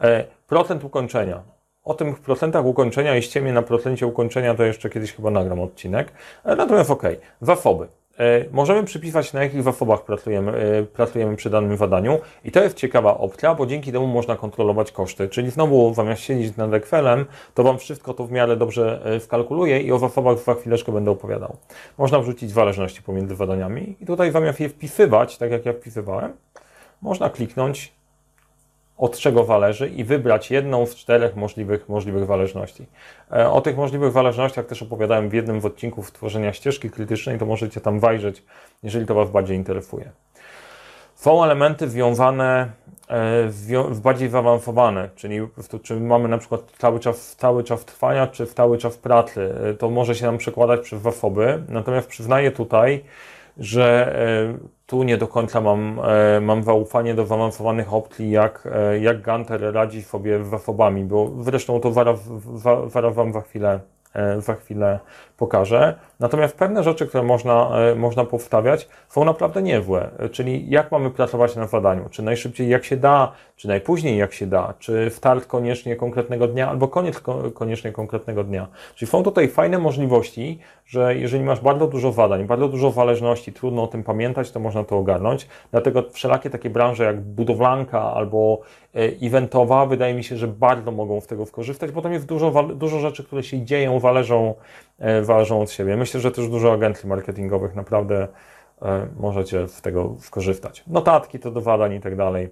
E, 0.00 0.24
procent 0.46 0.84
ukończenia. 0.84 1.42
O 1.84 1.94
tym 1.94 2.14
procentach 2.14 2.64
ukończenia 2.64 3.16
i 3.16 3.22
ściemie 3.22 3.52
na 3.52 3.62
procencie 3.62 4.06
ukończenia 4.06 4.54
to 4.54 4.64
jeszcze 4.64 4.90
kiedyś 4.90 5.12
chyba 5.12 5.30
nagram 5.30 5.60
odcinek. 5.60 6.12
E, 6.44 6.56
natomiast 6.56 6.90
ok, 6.90 7.02
wafoby. 7.40 7.88
E, 8.18 8.44
możemy 8.52 8.84
przypisać 8.84 9.32
na 9.32 9.42
jakich 9.42 9.62
wafobach 9.62 10.04
pracujemy, 10.04 10.52
e, 10.52 10.82
pracujemy 10.82 11.36
przy 11.36 11.50
danym 11.50 11.76
zadaniu 11.76 12.18
i 12.44 12.52
to 12.52 12.62
jest 12.62 12.76
ciekawa 12.76 13.18
opcja, 13.18 13.54
bo 13.54 13.66
dzięki 13.66 13.92
temu 13.92 14.06
można 14.06 14.36
kontrolować 14.36 14.92
koszty. 14.92 15.28
Czyli 15.28 15.50
znowu 15.50 15.94
zamiast 15.94 16.22
siedzieć 16.22 16.56
nad 16.56 16.74
Excelem, 16.74 17.26
to 17.54 17.62
Wam 17.62 17.78
wszystko 17.78 18.14
to 18.14 18.26
w 18.26 18.32
miarę 18.32 18.56
dobrze 18.56 19.02
skalkuluje 19.20 19.80
i 19.80 19.92
o 19.92 19.98
wafobach 19.98 20.38
za 20.38 20.54
chwileczkę 20.54 20.92
będę 20.92 21.10
opowiadał. 21.10 21.56
Można 21.98 22.20
wrzucić 22.20 22.50
zależności 22.50 23.02
pomiędzy 23.02 23.36
zadaniami 23.36 23.96
i 24.00 24.06
tutaj 24.06 24.32
zamiast 24.32 24.60
je 24.60 24.68
wpisywać, 24.68 25.38
tak 25.38 25.50
jak 25.50 25.66
ja 25.66 25.72
wpisywałem, 25.72 26.32
można 27.02 27.30
kliknąć 27.30 27.92
od 28.98 29.18
czego 29.18 29.44
zależy 29.44 29.88
i 29.88 30.04
wybrać 30.04 30.50
jedną 30.50 30.86
z 30.86 30.94
czterech 30.94 31.36
możliwych, 31.36 31.88
możliwych 31.88 32.26
zależności. 32.26 32.86
E, 33.32 33.50
o 33.50 33.60
tych 33.60 33.76
możliwych 33.76 34.12
zależnościach 34.12 34.66
też 34.66 34.82
opowiadałem 34.82 35.28
w 35.28 35.32
jednym 35.32 35.60
z 35.60 35.64
odcinków 35.64 36.12
tworzenia 36.12 36.52
ścieżki 36.52 36.90
krytycznej, 36.90 37.38
to 37.38 37.46
możecie 37.46 37.80
tam 37.80 38.00
wajrzeć, 38.00 38.42
jeżeli 38.82 39.06
to 39.06 39.14
Was 39.14 39.30
bardziej 39.30 39.56
interesuje. 39.56 40.10
Są 41.14 41.44
elementy 41.44 41.86
wiązane 41.86 42.72
w 43.48 44.00
bardziej 44.02 44.28
zaawansowane, 44.28 45.08
czyli 45.16 45.40
czy 45.82 46.00
mamy 46.00 46.28
na 46.28 46.38
przykład 46.38 46.60
cały 46.78 47.00
czas, 47.00 47.36
cały 47.36 47.64
czas 47.64 47.84
trwania, 47.84 48.26
czy 48.26 48.46
w 48.46 48.54
cały 48.54 48.78
czas 48.78 48.96
pracy. 48.96 49.54
To 49.78 49.90
może 49.90 50.14
się 50.14 50.26
nam 50.26 50.38
przekładać 50.38 50.80
przez 50.80 51.02
wafoby, 51.02 51.62
natomiast 51.68 52.08
przyznaję 52.08 52.50
tutaj, 52.50 53.04
że 53.58 54.16
e, 54.16 54.81
tu 54.92 55.02
nie 55.02 55.18
do 55.18 55.28
końca 55.28 55.60
mam, 55.60 56.00
e, 56.04 56.40
mam 56.40 56.62
zaufanie 56.62 57.14
do 57.14 57.26
zaawansowanych 57.26 57.94
opcji, 57.94 58.30
jak, 58.30 58.68
e, 58.72 58.98
jak 58.98 59.22
Gunter 59.22 59.74
radzi 59.74 60.02
sobie 60.02 60.44
z 60.44 60.48
wafobami, 60.48 61.04
bo 61.04 61.30
zresztą 61.40 61.80
to 61.80 61.92
zaraz 61.92 63.14
Wam 63.14 63.32
za 63.32 63.40
chwilę, 63.40 63.80
za 64.38 64.54
chwilę 64.54 65.00
pokażę. 65.42 65.94
Natomiast 66.20 66.56
pewne 66.56 66.82
rzeczy, 66.82 67.06
które 67.06 67.22
można, 67.22 67.70
e, 67.78 67.94
można 67.94 68.24
powstawiać, 68.24 68.88
są 69.08 69.24
naprawdę 69.24 69.62
niezłe. 69.62 70.10
Czyli 70.32 70.70
jak 70.70 70.92
mamy 70.92 71.10
pracować 71.10 71.56
na 71.56 71.66
zadaniu? 71.66 72.04
Czy 72.10 72.22
najszybciej 72.22 72.68
jak 72.68 72.84
się 72.84 72.96
da, 72.96 73.32
czy 73.56 73.68
najpóźniej 73.68 74.18
jak 74.18 74.32
się 74.32 74.46
da, 74.46 74.74
czy 74.78 75.10
start 75.10 75.46
koniecznie 75.46 75.96
konkretnego 75.96 76.48
dnia, 76.48 76.70
albo 76.70 76.88
koniec 76.88 77.20
koniecznie 77.54 77.92
konkretnego 77.92 78.44
dnia. 78.44 78.66
Czyli 78.94 79.10
są 79.10 79.22
tutaj 79.22 79.48
fajne 79.48 79.78
możliwości, 79.78 80.58
że 80.86 81.16
jeżeli 81.16 81.44
masz 81.44 81.60
bardzo 81.60 81.86
dużo 81.86 82.12
zadań, 82.12 82.44
bardzo 82.44 82.68
dużo 82.68 82.90
zależności, 82.90 83.52
trudno 83.52 83.82
o 83.82 83.86
tym 83.86 84.02
pamiętać, 84.04 84.50
to 84.50 84.60
można 84.60 84.84
to 84.84 84.98
ogarnąć. 84.98 85.48
Dlatego 85.70 86.04
wszelakie 86.12 86.50
takie 86.50 86.70
branże 86.70 87.04
jak 87.04 87.20
budowlanka 87.20 88.00
albo 88.00 88.60
e, 88.94 88.98
eventowa, 89.26 89.86
wydaje 89.86 90.14
mi 90.14 90.24
się, 90.24 90.36
że 90.36 90.48
bardzo 90.48 90.90
mogą 90.90 91.20
z 91.20 91.26
tego 91.26 91.46
skorzystać, 91.46 91.90
bo 91.92 92.02
tam 92.02 92.12
jest 92.12 92.26
dużo, 92.26 92.62
dużo 92.62 92.98
rzeczy, 92.98 93.24
które 93.24 93.42
się 93.42 93.64
dzieją, 93.64 94.00
zależą, 94.00 94.48
e, 94.48 94.54
ważą 95.22 95.60
od 95.60 95.70
siebie. 95.70 95.96
Myślę, 95.96 96.20
że 96.20 96.30
też 96.30 96.48
dużo 96.48 96.72
agencji 96.72 97.08
marketingowych 97.08 97.74
naprawdę 97.74 98.28
e, 98.82 99.06
możecie 99.16 99.68
z 99.68 99.82
tego 99.82 100.16
skorzystać. 100.20 100.84
Notatki 100.86 101.38
to 101.38 101.50
do 101.50 101.60
badań 101.60 101.92
i 101.92 102.00
tak 102.00 102.16
dalej. 102.16 102.48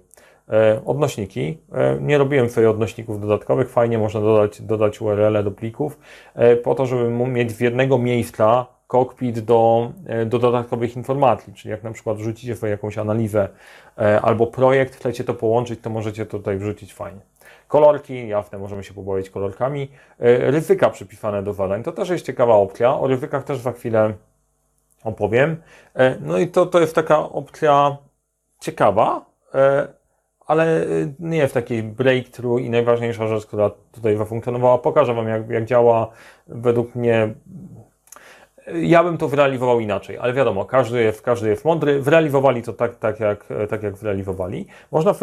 E, 0.49 0.81
odnośniki. 0.85 1.57
E, 1.71 1.97
nie 2.01 2.17
robiłem 2.17 2.49
sobie 2.49 2.69
odnośników 2.69 3.21
dodatkowych. 3.21 3.69
Fajnie 3.69 3.97
można 3.97 4.21
dodać, 4.21 4.61
dodać 4.61 5.01
URL 5.01 5.43
do 5.43 5.51
plików 5.51 5.99
po 6.63 6.75
to, 6.75 6.85
żeby 6.85 7.09
mieć 7.09 7.51
z 7.51 7.59
jednego 7.59 7.97
miejsca 7.97 8.65
kokpit 8.87 9.39
do, 9.39 9.91
do 10.25 10.39
dodatkowych 10.39 10.95
informacji, 10.95 11.53
czyli 11.53 11.71
jak 11.71 11.83
na 11.83 11.91
przykład 11.91 12.17
wrzucicie 12.17 12.55
sobie 12.55 12.71
jakąś 12.71 12.97
analizę 12.97 13.49
albo 14.21 14.47
projekt, 14.47 14.95
chcecie 14.95 15.23
to 15.23 15.33
połączyć, 15.33 15.79
to 15.81 15.89
możecie 15.89 16.25
tutaj 16.25 16.57
wrzucić 16.57 16.93
fajnie. 16.93 17.21
Kolorki, 17.71 18.27
jasne, 18.27 18.57
możemy 18.57 18.83
się 18.83 18.93
pobawić 18.93 19.29
kolorkami. 19.29 19.89
E, 20.19 20.51
ryzyka 20.51 20.89
przypisane 20.89 21.43
do 21.43 21.53
zadań, 21.53 21.83
to 21.83 21.91
też 21.91 22.09
jest 22.09 22.25
ciekawa 22.25 22.53
opcja. 22.55 22.99
O 22.99 23.07
ryzykach 23.07 23.43
też 23.43 23.57
za 23.57 23.71
chwilę 23.71 24.13
opowiem. 25.03 25.61
E, 25.95 26.15
no 26.19 26.37
i 26.37 26.47
to, 26.47 26.65
to 26.65 26.79
jest 26.79 26.95
taka 26.95 27.19
opcja 27.19 27.97
ciekawa, 28.59 29.25
e, 29.53 29.87
ale 30.47 30.85
nie 31.19 31.47
w 31.47 31.53
takiej 31.53 31.83
breakthrough 31.83 32.61
i 32.61 32.69
najważniejsza 32.69 33.27
rzecz, 33.27 33.45
która 33.45 33.69
tutaj 33.91 34.17
zafunkcjonowała. 34.17 34.77
Pokażę 34.77 35.13
Wam, 35.13 35.27
jak, 35.27 35.49
jak 35.49 35.65
działa 35.65 36.11
według 36.47 36.95
mnie 36.95 37.33
ja 38.67 39.03
bym 39.03 39.17
to 39.17 39.27
wyrealizował 39.27 39.79
inaczej, 39.79 40.17
ale 40.17 40.33
wiadomo, 40.33 40.65
każdy 40.65 41.01
jest, 41.01 41.21
każdy 41.21 41.49
jest 41.49 41.65
mądry. 41.65 42.01
Wyrealizowali 42.01 42.61
to 42.61 42.73
tak, 42.73 42.95
tak, 42.95 43.19
jak, 43.19 43.45
tak 43.69 43.83
jak 43.83 43.95
wyrealizowali. 43.95 44.67
Można 44.91 45.13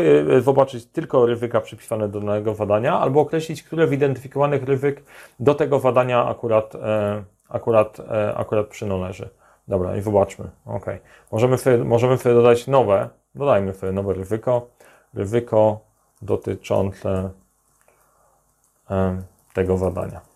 zobaczyć 0.40 0.86
tylko 0.86 1.26
ryzyka 1.26 1.60
przypisane 1.60 2.08
do 2.08 2.20
danego 2.20 2.54
zadania, 2.54 2.98
albo 2.98 3.20
określić, 3.20 3.62
które 3.62 3.86
w 3.86 3.92
identyfikowanych 3.92 4.62
ryzyk 4.62 5.02
do 5.40 5.54
tego 5.54 5.78
zadania 5.78 6.26
akurat, 6.26 6.74
e, 6.74 7.22
akurat, 7.48 8.00
e, 8.00 8.34
akurat 8.36 8.66
przynależy. 8.66 9.28
Dobra, 9.68 9.96
i 9.96 10.00
zobaczmy. 10.00 10.50
Ok. 10.66 10.86
Możemy 11.32 11.58
sobie, 11.58 11.78
możemy 11.78 12.18
sobie 12.18 12.34
dodać 12.34 12.66
nowe, 12.66 13.08
dodajmy 13.34 13.74
sobie 13.74 13.92
nowe 13.92 14.14
ryzyko. 14.14 14.66
Ryzyko 15.14 15.80
dotyczące 16.22 17.30
e, 18.90 19.22
tego 19.54 19.78
zadania. 19.78 20.27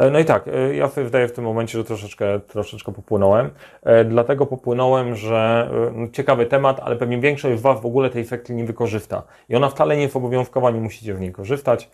E, 0.00 0.10
no 0.10 0.18
i 0.18 0.24
tak, 0.24 0.48
e, 0.48 0.74
ja 0.74 0.88
sobie 0.88 1.04
wydaje 1.04 1.28
w 1.28 1.32
tym 1.32 1.44
momencie, 1.44 1.78
że 1.78 1.84
troszeczkę, 1.84 2.40
troszeczkę 2.40 2.92
popłynąłem. 2.92 3.50
E, 3.82 4.04
dlatego 4.04 4.46
popłynąłem, 4.46 5.16
że 5.16 5.70
no, 5.94 6.08
ciekawy 6.08 6.46
temat, 6.46 6.80
ale 6.82 6.96
pewnie 6.96 7.18
większość 7.18 7.58
z 7.58 7.62
Was 7.62 7.80
w 7.80 7.86
ogóle 7.86 8.10
tej 8.10 8.24
sekcji 8.24 8.54
nie 8.54 8.64
wykorzysta. 8.64 9.22
I 9.48 9.56
ona 9.56 9.68
wcale 9.68 9.96
nie 9.96 10.02
jest 10.02 10.16
obowiązkowa, 10.16 10.70
nie 10.70 10.80
musicie 10.80 11.14
w 11.14 11.20
niej 11.20 11.32
korzystać. 11.32 11.90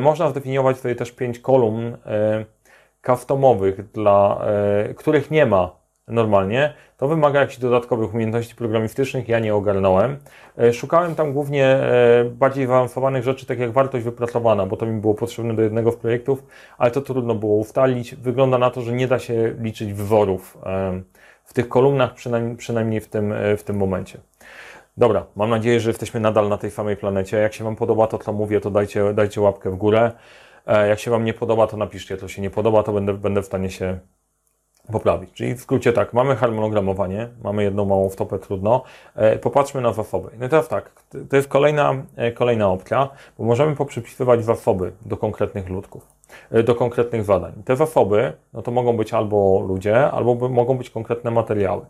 Można 0.00 0.28
zdefiniować 0.30 0.78
sobie 0.78 0.94
też 0.94 1.12
pięć 1.12 1.38
kolumn 1.38 1.96
customowych, 3.06 3.90
dla 3.90 4.46
których 4.96 5.30
nie 5.30 5.46
ma 5.46 5.77
normalnie, 6.08 6.74
to 6.96 7.08
wymaga 7.08 7.40
jakichś 7.40 7.58
dodatkowych 7.58 8.14
umiejętności 8.14 8.54
programistycznych, 8.54 9.28
ja 9.28 9.38
nie 9.38 9.54
ogarnąłem. 9.54 10.16
E, 10.58 10.72
szukałem 10.72 11.14
tam 11.14 11.32
głównie 11.32 11.66
e, 11.66 12.24
bardziej 12.24 12.66
zaawansowanych 12.66 13.24
rzeczy, 13.24 13.46
tak 13.46 13.58
jak 13.58 13.72
wartość 13.72 14.04
wypracowana, 14.04 14.66
bo 14.66 14.76
to 14.76 14.86
mi 14.86 15.00
było 15.00 15.14
potrzebne 15.14 15.54
do 15.54 15.62
jednego 15.62 15.92
z 15.92 15.96
projektów, 15.96 16.46
ale 16.78 16.90
to 16.90 17.00
trudno 17.00 17.34
było 17.34 17.56
ustalić. 17.56 18.14
Wygląda 18.14 18.58
na 18.58 18.70
to, 18.70 18.80
że 18.80 18.92
nie 18.92 19.08
da 19.08 19.18
się 19.18 19.54
liczyć 19.60 19.92
wyworów 19.92 20.58
e, 20.66 21.02
w 21.44 21.52
tych 21.52 21.68
kolumnach, 21.68 22.14
przynajmniej, 22.56 23.00
w, 23.00 23.08
tym, 23.08 23.34
w 23.56 23.62
tym 23.62 23.76
momencie. 23.76 24.18
Dobra, 24.96 25.26
mam 25.36 25.50
nadzieję, 25.50 25.80
że 25.80 25.90
jesteśmy 25.90 26.20
nadal 26.20 26.48
na 26.48 26.58
tej 26.58 26.70
samej 26.70 26.96
planecie. 26.96 27.36
Jak 27.36 27.54
się 27.54 27.64
Wam 27.64 27.76
podoba 27.76 28.06
to, 28.06 28.18
co 28.18 28.32
mówię, 28.32 28.60
to 28.60 28.70
dajcie, 28.70 29.14
dajcie 29.14 29.40
łapkę 29.40 29.70
w 29.70 29.76
górę. 29.76 30.12
Jak 30.66 30.98
się 30.98 31.10
Wam 31.10 31.24
nie 31.24 31.34
podoba, 31.34 31.66
to 31.66 31.76
napiszcie, 31.76 32.16
co 32.16 32.28
się 32.28 32.42
nie 32.42 32.50
podoba, 32.50 32.82
to 32.82 32.92
będę, 32.92 33.14
będę 33.14 33.42
w 33.42 33.46
stanie 33.46 33.70
się 33.70 33.98
poprawić. 34.92 35.32
Czyli 35.32 35.54
w 35.54 35.60
skrócie 35.60 35.92
tak, 35.92 36.12
mamy 36.12 36.36
harmonogramowanie, 36.36 37.28
mamy 37.44 37.62
jedną 37.62 37.84
małą 37.84 38.08
wtopę, 38.08 38.38
trudno. 38.38 38.82
E, 39.14 39.38
popatrzmy 39.38 39.80
na 39.80 39.92
wafoby. 39.92 40.28
No 40.38 40.46
i 40.46 40.48
teraz 40.48 40.68
tak, 40.68 40.90
to 41.30 41.36
jest 41.36 41.48
kolejna, 41.48 41.94
e, 42.16 42.32
kolejna 42.32 42.68
opcja, 42.68 43.08
bo 43.38 43.44
możemy 43.44 43.76
poprzypisywać 43.76 44.44
wafoby 44.44 44.92
do 45.06 45.16
konkretnych 45.16 45.68
ludków, 45.68 46.06
e, 46.50 46.62
do 46.62 46.74
konkretnych 46.74 47.24
zadań. 47.24 47.52
Te 47.64 47.76
wafoby, 47.76 48.32
no 48.52 48.62
to 48.62 48.70
mogą 48.70 48.96
być 48.96 49.14
albo 49.14 49.64
ludzie, 49.68 50.10
albo 50.10 50.48
mogą 50.48 50.78
być 50.78 50.90
konkretne 50.90 51.30
materiały. 51.30 51.86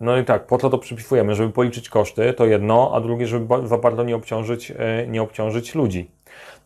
No 0.00 0.18
i 0.18 0.24
tak, 0.24 0.46
po 0.46 0.58
co 0.58 0.70
to 0.70 0.78
przypisujemy? 0.78 1.34
Żeby 1.34 1.52
policzyć 1.52 1.88
koszty, 1.88 2.32
to 2.32 2.46
jedno, 2.46 2.90
a 2.94 3.00
drugie, 3.00 3.26
żeby 3.26 3.68
za 3.68 3.78
bardzo 3.78 4.04
nie 4.04 4.16
obciążyć, 4.16 4.72
nie 5.08 5.22
obciążyć 5.22 5.74
ludzi. 5.74 6.10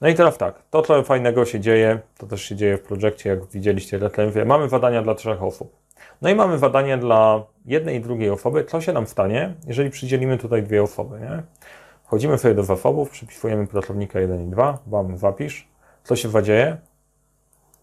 No 0.00 0.08
i 0.08 0.14
teraz 0.14 0.38
tak, 0.38 0.62
to 0.70 0.82
co 0.82 1.02
fajnego 1.02 1.44
się 1.44 1.60
dzieje, 1.60 1.98
to 2.18 2.26
też 2.26 2.42
się 2.42 2.56
dzieje 2.56 2.76
w 2.76 2.82
projekcie, 2.82 3.30
jak 3.30 3.46
widzieliście 3.46 3.98
reclamwie. 3.98 4.44
Mamy 4.44 4.68
zadania 4.68 5.02
dla 5.02 5.14
trzech 5.14 5.42
osób. 5.42 5.76
No 6.22 6.30
i 6.30 6.34
mamy 6.34 6.58
zadanie 6.58 6.98
dla 6.98 7.42
jednej 7.66 7.96
i 7.96 8.00
drugiej 8.00 8.30
osoby. 8.30 8.64
Co 8.64 8.80
się 8.80 8.92
nam 8.92 9.06
stanie, 9.06 9.54
jeżeli 9.66 9.90
przydzielimy 9.90 10.38
tutaj 10.38 10.62
dwie 10.62 10.82
osoby, 10.82 11.20
nie? 11.20 11.42
Wchodzimy 12.04 12.38
sobie 12.38 12.54
do 12.54 12.62
zasobów, 12.62 13.10
przypisujemy 13.10 13.66
pracownika 13.66 14.20
1 14.20 14.46
i 14.46 14.50
2, 14.50 14.78
bam, 14.86 15.18
zapisz. 15.18 15.68
Co 16.04 16.16
się 16.16 16.28
zadzieje? 16.28 16.76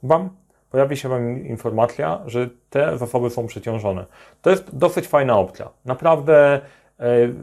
Bam, 0.04 0.30
pojawi 0.72 0.98
się 0.98 1.10
Wam 1.10 1.46
informacja, 1.48 2.22
że 2.26 2.50
te 2.70 2.98
zasoby 2.98 3.30
są 3.30 3.48
przeciążone. 3.48 4.06
To 4.42 4.50
jest 4.50 4.76
dosyć 4.76 5.08
fajna 5.08 5.40
opcja. 5.40 5.70
Naprawdę 5.86 6.62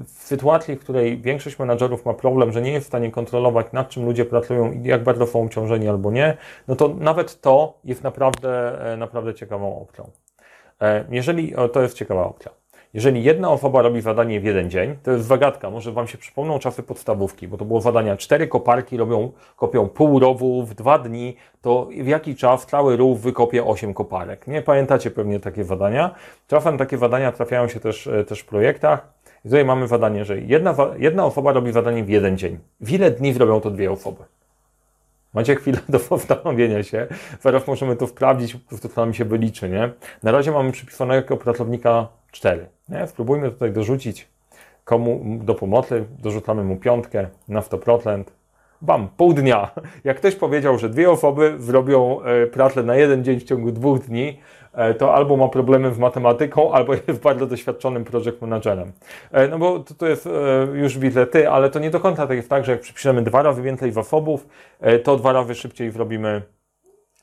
w 0.05 0.09
sytuacji, 0.09 0.77
w 0.77 0.81
której 0.81 1.19
większość 1.19 1.59
menadżerów 1.59 2.07
ma 2.07 2.15
problem, 2.15 2.53
że 2.53 2.62
nie 2.62 2.73
jest 2.73 2.87
w 2.87 2.88
stanie 2.88 3.11
kontrolować, 3.11 3.67
nad 3.73 3.88
czym 3.88 4.05
ludzie 4.05 4.25
pracują 4.25 4.73
i 4.73 4.83
jak 4.83 5.03
bardzo 5.03 5.27
są 5.27 5.43
obciążeni 5.43 5.88
albo 5.88 6.11
nie, 6.11 6.37
no 6.69 6.77
to 6.77 6.88
nawet 6.88 7.41
to 7.41 7.79
jest 7.85 8.05
naprawdę, 8.05 8.81
e, 8.93 8.97
naprawdę 8.97 9.35
ciekawą 9.35 9.81
opcją. 9.83 10.11
E, 10.81 11.05
jeżeli, 11.11 11.55
to 11.73 11.83
jest 11.83 11.97
ciekawa 11.97 12.25
opcja. 12.25 12.50
Jeżeli 12.95 13.23
jedna 13.23 13.50
osoba 13.50 13.83
robi 13.83 14.00
zadanie 14.00 14.41
w 14.41 14.45
jeden 14.45 14.71
dzień, 14.71 14.97
to 15.03 15.11
jest 15.11 15.27
zagadka, 15.27 15.71
może 15.71 15.93
Wam 15.93 16.07
się 16.07 16.19
przypomną 16.19 16.59
czasy 16.59 16.83
podstawówki, 16.83 17.49
bo 17.49 17.57
to 17.57 17.65
było 17.65 17.81
zadania, 17.81 18.17
cztery 18.17 18.49
koparki 18.49 18.97
robią, 18.97 19.33
kopią 19.57 19.88
pół 19.88 20.19
rowu 20.19 20.62
w 20.62 20.75
dwa 20.75 20.99
dni, 20.99 21.37
to 21.62 21.88
w 22.03 22.07
jaki 22.07 22.37
czas 22.37 22.67
cały 22.67 22.97
rów 22.97 23.21
wykopie 23.23 23.65
osiem 23.65 23.95
koparek. 23.95 24.47
Nie 24.47 24.62
pamiętacie 24.62 25.11
pewnie 25.11 25.41
takie 25.41 25.65
zadania. 25.65 26.15
Czasem 26.47 26.79
takie 26.79 26.99
zadania 26.99 27.33
trafiają 27.33 27.69
się 27.69 27.81
też, 27.81 28.07
e, 28.07 28.25
też 28.25 28.41
w 28.41 28.47
projektach. 28.47 29.09
I 29.45 29.49
tutaj 29.49 29.64
mamy 29.64 29.88
zadanie, 29.88 30.25
że 30.25 30.40
jedna, 30.40 30.75
jedna 30.99 31.25
osoba 31.25 31.52
robi 31.52 31.73
zadanie 31.73 32.04
w 32.04 32.09
jeden 32.09 32.38
dzień. 32.38 32.59
W 32.80 32.92
ile 32.92 33.11
dni 33.11 33.33
zrobią 33.33 33.61
to 33.61 33.71
dwie 33.71 33.92
osoby? 33.92 34.25
Macie 35.35 35.57
chwilę 35.57 35.78
do 35.88 35.99
zastanowienia 35.99 36.83
się. 36.83 37.07
Zaraz 37.40 37.66
możemy 37.66 37.97
to 37.97 38.07
sprawdzić, 38.07 38.54
po 38.54 38.68
prostu 38.68 38.88
to 38.88 39.00
nam 39.00 39.14
się 39.14 39.25
wyliczy, 39.25 39.68
nie? 39.68 39.90
Na 40.23 40.33
razie 40.33 40.52
mamy 40.52 40.73
przypisanego 40.73 41.37
pracownika 41.37 42.09
4. 42.30 42.66
Nie? 42.88 43.07
Spróbujmy 43.07 43.50
tutaj 43.50 43.73
dorzucić 43.73 44.28
komu 44.85 45.38
do 45.45 45.54
pomocy, 45.54 46.04
dorzucamy 46.18 46.64
mu 46.64 46.76
piątkę 46.76 47.26
na 47.49 47.61
100%. 47.61 48.25
Bam, 48.83 49.09
pół 49.16 49.33
dnia. 49.33 49.71
Jak 50.04 50.16
ktoś 50.16 50.35
powiedział, 50.35 50.78
że 50.78 50.88
dwie 50.88 51.11
osoby 51.11 51.54
zrobią 51.59 52.23
e, 52.23 52.47
pracę 52.47 52.83
na 52.83 52.97
jeden 52.97 53.25
dzień 53.25 53.40
w 53.40 53.45
ciągu 53.45 53.73
dwóch 53.73 53.99
dni, 53.99 54.38
to 54.99 55.15
albo 55.15 55.37
ma 55.37 55.49
problemy 55.49 55.95
z 55.95 55.99
matematyką, 55.99 56.73
albo 56.77 56.95
jest 56.95 57.21
bardzo 57.23 57.47
doświadczonym 57.47 58.05
project 58.05 58.41
managerem. 58.41 58.93
E, 59.33 59.49
no 59.49 59.59
bo 59.59 59.79
to, 59.79 59.95
to 59.95 60.07
jest 60.07 60.29
już 60.75 60.99
widzę 60.99 61.27
ty, 61.27 61.51
ale 61.51 61.71
to 61.71 61.79
nie 61.79 61.91
do 61.91 62.01
końca 62.01 62.27
tak 62.27 62.37
jest 62.37 62.51
tak, 62.51 62.65
że 62.65 62.73
jak 62.73 62.81
przypiszemy 62.81 63.23
dwa 63.23 63.43
razy 63.43 63.63
więcej 63.63 63.93
zasobów, 63.93 64.47
to 65.05 65.17
dwa 65.17 65.33
razy 65.33 65.55
szybciej 65.55 65.91
zrobimy, 65.91 66.43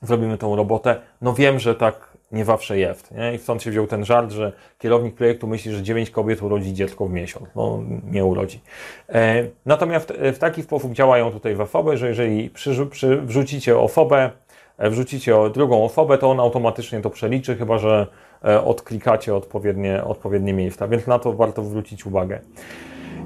zrobimy 0.02 0.38
tą 0.38 0.56
robotę. 0.56 1.00
No 1.22 1.32
wiem, 1.32 1.58
że 1.58 1.74
tak 1.74 2.16
nie 2.32 2.44
zawsze 2.44 2.78
jest. 2.78 3.10
Nie? 3.10 3.34
I 3.34 3.38
stąd 3.38 3.62
się 3.62 3.70
wziął 3.70 3.86
ten 3.86 4.04
żart, 4.04 4.30
że 4.30 4.52
kierownik 4.78 5.14
projektu 5.14 5.46
myśli, 5.46 5.72
że 5.72 5.82
9 5.82 6.10
kobiet 6.10 6.42
urodzi 6.42 6.74
dziecko 6.74 7.06
w 7.06 7.12
miesiąc. 7.12 7.46
No, 7.56 7.82
nie 8.10 8.24
urodzi. 8.24 8.60
E, 9.08 9.44
natomiast 9.66 10.10
e, 10.10 10.32
w 10.32 10.38
taki 10.38 10.62
sposób 10.62 10.92
działają 10.92 11.30
tutaj 11.30 11.56
zasoby, 11.56 11.96
że 11.96 12.08
jeżeli 12.08 12.50
przy, 12.50 12.86
przy, 12.86 13.16
wrzucicie 13.16 13.78
osobę, 13.78 14.16
e, 14.16 14.30
wrzucicie 14.78 15.36
drugą 15.54 15.84
osobę, 15.84 16.18
to 16.18 16.30
on 16.30 16.40
automatycznie 16.40 17.00
to 17.00 17.10
przeliczy, 17.10 17.56
chyba 17.56 17.78
że 17.78 18.06
e, 18.44 18.64
odklikacie 18.64 19.34
odpowiednie, 19.34 20.04
odpowiednie 20.04 20.52
miejsca. 20.52 20.88
Więc 20.88 21.06
na 21.06 21.18
to 21.18 21.32
warto 21.32 21.64
zwrócić 21.64 22.06
uwagę. 22.06 22.40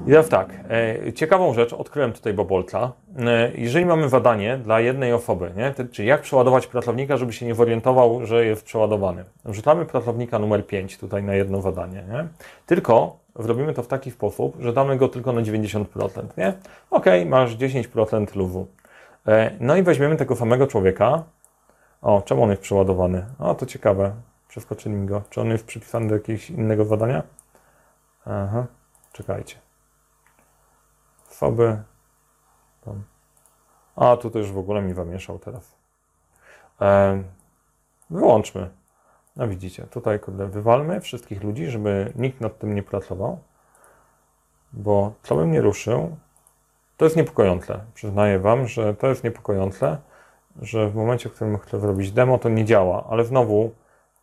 I 0.07 0.11
teraz 0.11 0.28
tak, 0.28 0.49
e, 0.71 1.12
ciekawą 1.12 1.54
rzecz 1.54 1.73
odkryłem 1.73 2.12
tutaj 2.12 2.35
Bobolta. 2.35 2.92
E, 3.19 3.50
jeżeli 3.54 3.87
mamy 3.87 4.09
zadanie 4.09 4.57
dla 4.57 4.80
jednej 4.80 5.12
osoby, 5.12 5.52
nie, 5.57 5.75
czyli 5.92 6.09
jak 6.09 6.21
przeładować 6.21 6.66
pracownika, 6.66 7.16
żeby 7.16 7.33
się 7.33 7.47
nie 7.47 7.54
zorientował, 7.54 8.26
że 8.26 8.47
jest 8.47 8.64
przeładowany. 8.64 9.25
Wrzucamy 9.45 9.87
pracownika 9.87 10.38
numer 10.38 10.66
5 10.66 10.99
tutaj 10.99 11.23
na 11.23 11.35
jedno 11.35 11.61
zadanie, 11.61 12.04
nie? 12.12 12.26
tylko 12.66 13.16
zrobimy 13.38 13.75
to 13.75 13.83
w 13.83 13.87
taki 13.87 14.11
sposób, 14.11 14.57
że 14.61 14.73
damy 14.73 14.97
go 14.97 15.09
tylko 15.09 15.33
na 15.33 15.40
90%, 15.40 15.85
nie? 16.38 16.52
Ok, 16.90 17.07
masz 17.26 17.57
10% 17.57 18.37
luzu. 18.37 18.66
E, 19.28 19.50
no 19.61 19.76
i 19.76 19.83
weźmiemy 19.83 20.16
tego 20.16 20.37
samego 20.37 20.66
człowieka. 20.66 21.23
O, 22.02 22.23
czemu 22.23 22.42
on 22.42 22.50
jest 22.50 22.62
przeładowany? 22.62 23.26
O, 23.38 23.54
to 23.54 23.66
ciekawe. 23.66 24.12
Przeskoczyli 24.49 24.95
mi 24.95 25.07
go. 25.07 25.23
Czy 25.30 25.40
on 25.40 25.49
jest 25.49 25.64
przypisany 25.64 26.09
do 26.09 26.14
jakiegoś 26.14 26.50
innego 26.50 26.85
zadania? 26.85 27.23
Aha, 28.26 28.66
czekajcie 29.12 29.57
foby. 31.40 31.83
Tam. 32.85 33.02
A, 33.97 34.16
tu 34.16 34.30
też 34.30 34.52
w 34.52 34.59
ogóle 34.59 34.83
mi 34.83 34.95
zamieszał 34.95 35.38
teraz. 35.38 35.76
Wyłączmy. 38.11 38.71
No 39.37 39.49
widzicie, 39.49 39.87
tutaj 39.87 40.21
kurde, 40.21 40.47
wywalmy 40.47 41.00
wszystkich 41.00 41.42
ludzi, 41.42 41.66
żeby 41.66 42.12
nikt 42.16 42.40
nad 42.40 42.59
tym 42.59 42.75
nie 42.75 42.83
pracował. 42.83 43.38
Bo 44.73 45.12
co 45.23 45.37
bym 45.37 45.50
nie 45.50 45.61
ruszył, 45.61 46.16
to 46.97 47.04
jest 47.04 47.16
niepokojące. 47.16 47.85
Przyznaję 47.95 48.38
Wam, 48.38 48.69
że 48.69 48.95
to 48.95 49.07
jest 49.07 49.25
niepokojące, 49.25 49.99
że 50.62 50.90
w 50.90 50.95
momencie, 50.95 51.28
w 51.28 51.33
którym 51.33 51.59
chcę 51.59 51.80
zrobić 51.80 52.12
demo, 52.12 52.38
to 52.38 52.49
nie 52.49 52.64
działa, 52.64 53.07
ale 53.11 53.25
znowu 53.25 53.71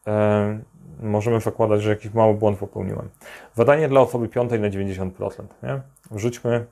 e, 0.07 0.59
możemy 0.99 1.41
zakładać, 1.41 1.81
że 1.81 1.89
jakiś 1.89 2.13
mały 2.13 2.33
błąd 2.33 2.59
popełniłem. 2.59 3.09
Zadanie 3.55 3.87
dla 3.87 4.01
osoby 4.01 4.29
piątej 4.29 4.59
na 4.59 4.69
90%. 4.69 5.43
Nie? 5.63 5.81
Wrzućmy 6.11 6.65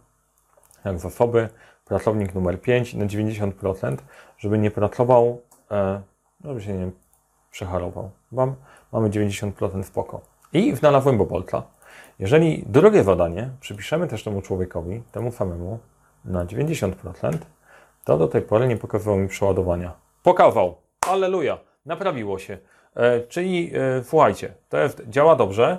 jak 0.85 1.00
zasoby, 1.00 1.50
pracownik 1.85 2.35
numer 2.35 2.62
5 2.62 2.93
na 2.93 3.05
90%, 3.05 3.97
żeby 4.38 4.57
nie 4.57 4.71
pracował, 4.71 5.41
e, 5.71 6.01
żeby 6.43 6.62
się 6.62 6.74
nie 6.74 6.91
przecharował. 7.51 8.09
Mam, 8.31 8.55
mamy 8.91 9.09
90% 9.09 9.83
w 9.83 9.91
poko. 9.91 10.21
I 10.53 10.75
znalazłem 10.75 11.17
Bobolta. 11.17 11.63
Jeżeli 12.19 12.63
drugie 12.67 13.03
zadanie 13.03 13.50
przypiszemy 13.59 14.07
też 14.07 14.24
temu 14.24 14.41
człowiekowi, 14.41 15.03
temu 15.12 15.31
samemu, 15.31 15.79
na 16.25 16.45
90%, 16.45 17.38
to 18.05 18.17
do 18.17 18.27
tej 18.27 18.41
pory 18.41 18.67
nie 18.67 18.77
pokazywał 18.77 19.17
mi 19.17 19.27
przeładowania. 19.27 19.91
Pokazał! 20.24 20.75
Alleluja! 21.07 21.57
Naprawiło 21.85 22.39
się. 22.39 22.57
E, 22.95 23.21
czyli 23.21 23.71
e, 23.75 24.03
słuchajcie, 24.03 24.53
to 24.69 24.77
jest, 24.77 25.01
działa 25.09 25.35
dobrze, 25.35 25.77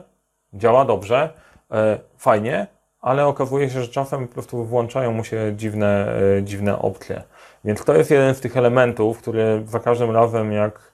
działa 0.53 0.85
dobrze, 0.85 1.31
e, 1.71 1.99
fajnie, 2.17 2.67
ale 3.01 3.27
okazuje 3.27 3.71
się, 3.71 3.83
że 3.83 3.89
czasem 3.89 4.29
po 4.29 4.35
prostu 4.35 4.65
włączają 4.65 5.13
mu 5.13 5.25
się 5.25 5.53
dziwne, 5.57 6.19
e, 6.39 6.43
dziwne 6.43 6.79
opcje. 6.79 7.23
Więc 7.65 7.85
to 7.85 7.95
jest 7.95 8.11
jeden 8.11 8.35
z 8.35 8.41
tych 8.41 8.57
elementów, 8.57 9.19
który 9.19 9.63
za 9.67 9.81
każdym 9.81 10.11
razem, 10.11 10.53
jak 10.53 10.93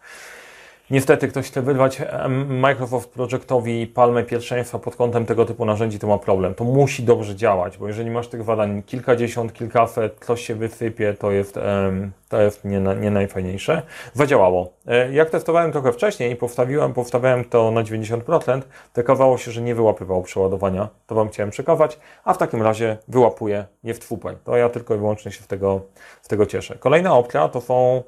niestety 0.90 1.28
ktoś 1.28 1.46
chce 1.46 1.62
wyrwać 1.62 2.02
Microsoft 2.48 3.10
Projectowi 3.10 3.86
palmę 3.86 4.24
pierwszeństwa 4.24 4.78
pod 4.78 4.96
kątem 4.96 5.26
tego 5.26 5.44
typu 5.44 5.64
narzędzi, 5.64 5.98
to 5.98 6.06
ma 6.06 6.18
problem. 6.18 6.54
To 6.54 6.64
musi 6.64 7.02
dobrze 7.02 7.36
działać, 7.36 7.78
bo 7.78 7.88
jeżeli 7.88 8.10
masz 8.10 8.28
tych 8.28 8.42
zadań 8.42 8.82
kilkadziesiąt, 8.82 9.52
kilkaset, 9.52 10.24
coś 10.24 10.46
się 10.46 10.54
wysypie, 10.54 11.14
to 11.14 11.30
jest, 11.30 11.58
to 12.28 12.42
jest 12.42 12.64
nie, 12.64 12.80
nie 12.80 13.10
najfajniejsze. 13.10 13.82
Zadziałało. 14.14 14.72
E, 14.86 15.12
jak 15.12 15.30
testowałem 15.30 15.72
trochę 15.72 15.92
wcześniej 15.92 16.32
i 16.32 16.36
powstawiłem, 16.36 16.92
powstawiałem 16.92 17.44
to 17.44 17.70
na 17.70 17.82
90%, 17.82 18.60
to 18.92 19.00
okazało 19.00 19.38
się, 19.38 19.50
że 19.50 19.62
nie 19.62 19.74
wyłapywało 19.74 20.22
przeładowania. 20.22 20.88
To 21.06 21.14
Wam 21.14 21.28
chciałem 21.28 21.50
przekazać, 21.50 21.98
a 22.24 22.34
w 22.34 22.38
takim 22.38 22.62
razie 22.62 22.98
wyłapuje 23.08 23.64
nie 23.84 23.94
w 23.94 23.98
twupel. 23.98 24.36
To 24.44 24.56
ja 24.56 24.68
tylko 24.68 24.94
i 24.94 24.98
wyłącznie 24.98 25.32
się 25.32 25.42
z 25.42 25.46
tego, 25.46 25.80
z 26.22 26.28
tego 26.28 26.46
cieszę. 26.46 26.76
Kolejna 26.78 27.14
opcja 27.14 27.48
to 27.48 27.60
są, 27.60 28.02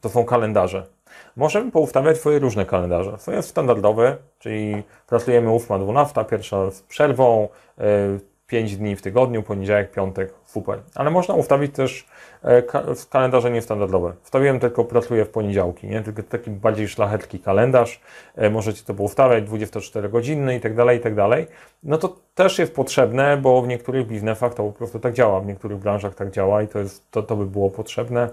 to 0.00 0.08
są 0.08 0.24
kalendarze. 0.24 0.97
Możemy 1.38 1.70
poustawiać 1.70 2.18
swoje 2.18 2.38
różne 2.38 2.66
kalendarze. 2.66 3.18
Swoje 3.18 3.42
standardowe, 3.42 4.16
czyli 4.38 4.82
pracujemy 5.06 5.50
8-12, 5.50 6.26
pierwsza 6.26 6.70
z 6.70 6.82
przerwą, 6.82 7.48
5 8.46 8.72
e, 8.72 8.76
dni 8.76 8.96
w 8.96 9.02
tygodniu, 9.02 9.42
poniedziałek, 9.42 9.90
piątek, 9.90 10.34
super. 10.46 10.78
Ale 10.94 11.10
można 11.10 11.34
ustawić 11.34 11.74
też 11.74 12.06
e, 12.42 12.62
kalendarze 13.10 13.50
niestandardowe. 13.50 14.12
Wstawiłem 14.22 14.60
tylko 14.60 14.84
pracuję 14.84 15.24
w 15.24 15.28
poniedziałki, 15.28 15.86
nie? 15.86 16.02
tylko 16.02 16.22
taki 16.22 16.50
bardziej 16.50 16.88
szlachetki 16.88 17.38
kalendarz. 17.38 18.00
E, 18.36 18.50
możecie 18.50 18.84
to 18.84 18.94
poustawiać 18.94 19.44
24-godzinny 19.44 20.56
i 20.56 20.60
tak 20.60 20.74
dalej, 20.74 20.98
i 20.98 21.00
tak 21.00 21.14
dalej. 21.14 21.46
No 21.82 21.98
to 21.98 22.16
też 22.34 22.58
jest 22.58 22.74
potrzebne, 22.74 23.36
bo 23.36 23.62
w 23.62 23.68
niektórych 23.68 24.06
biznesach 24.06 24.54
to 24.54 24.64
po 24.64 24.72
prostu 24.72 24.98
tak 24.98 25.14
działa, 25.14 25.40
w 25.40 25.46
niektórych 25.46 25.78
branżach 25.78 26.14
tak 26.14 26.30
działa 26.30 26.62
i 26.62 26.68
to, 26.68 26.78
jest, 26.78 27.10
to, 27.10 27.22
to 27.22 27.36
by 27.36 27.46
było 27.46 27.70
potrzebne. 27.70 28.28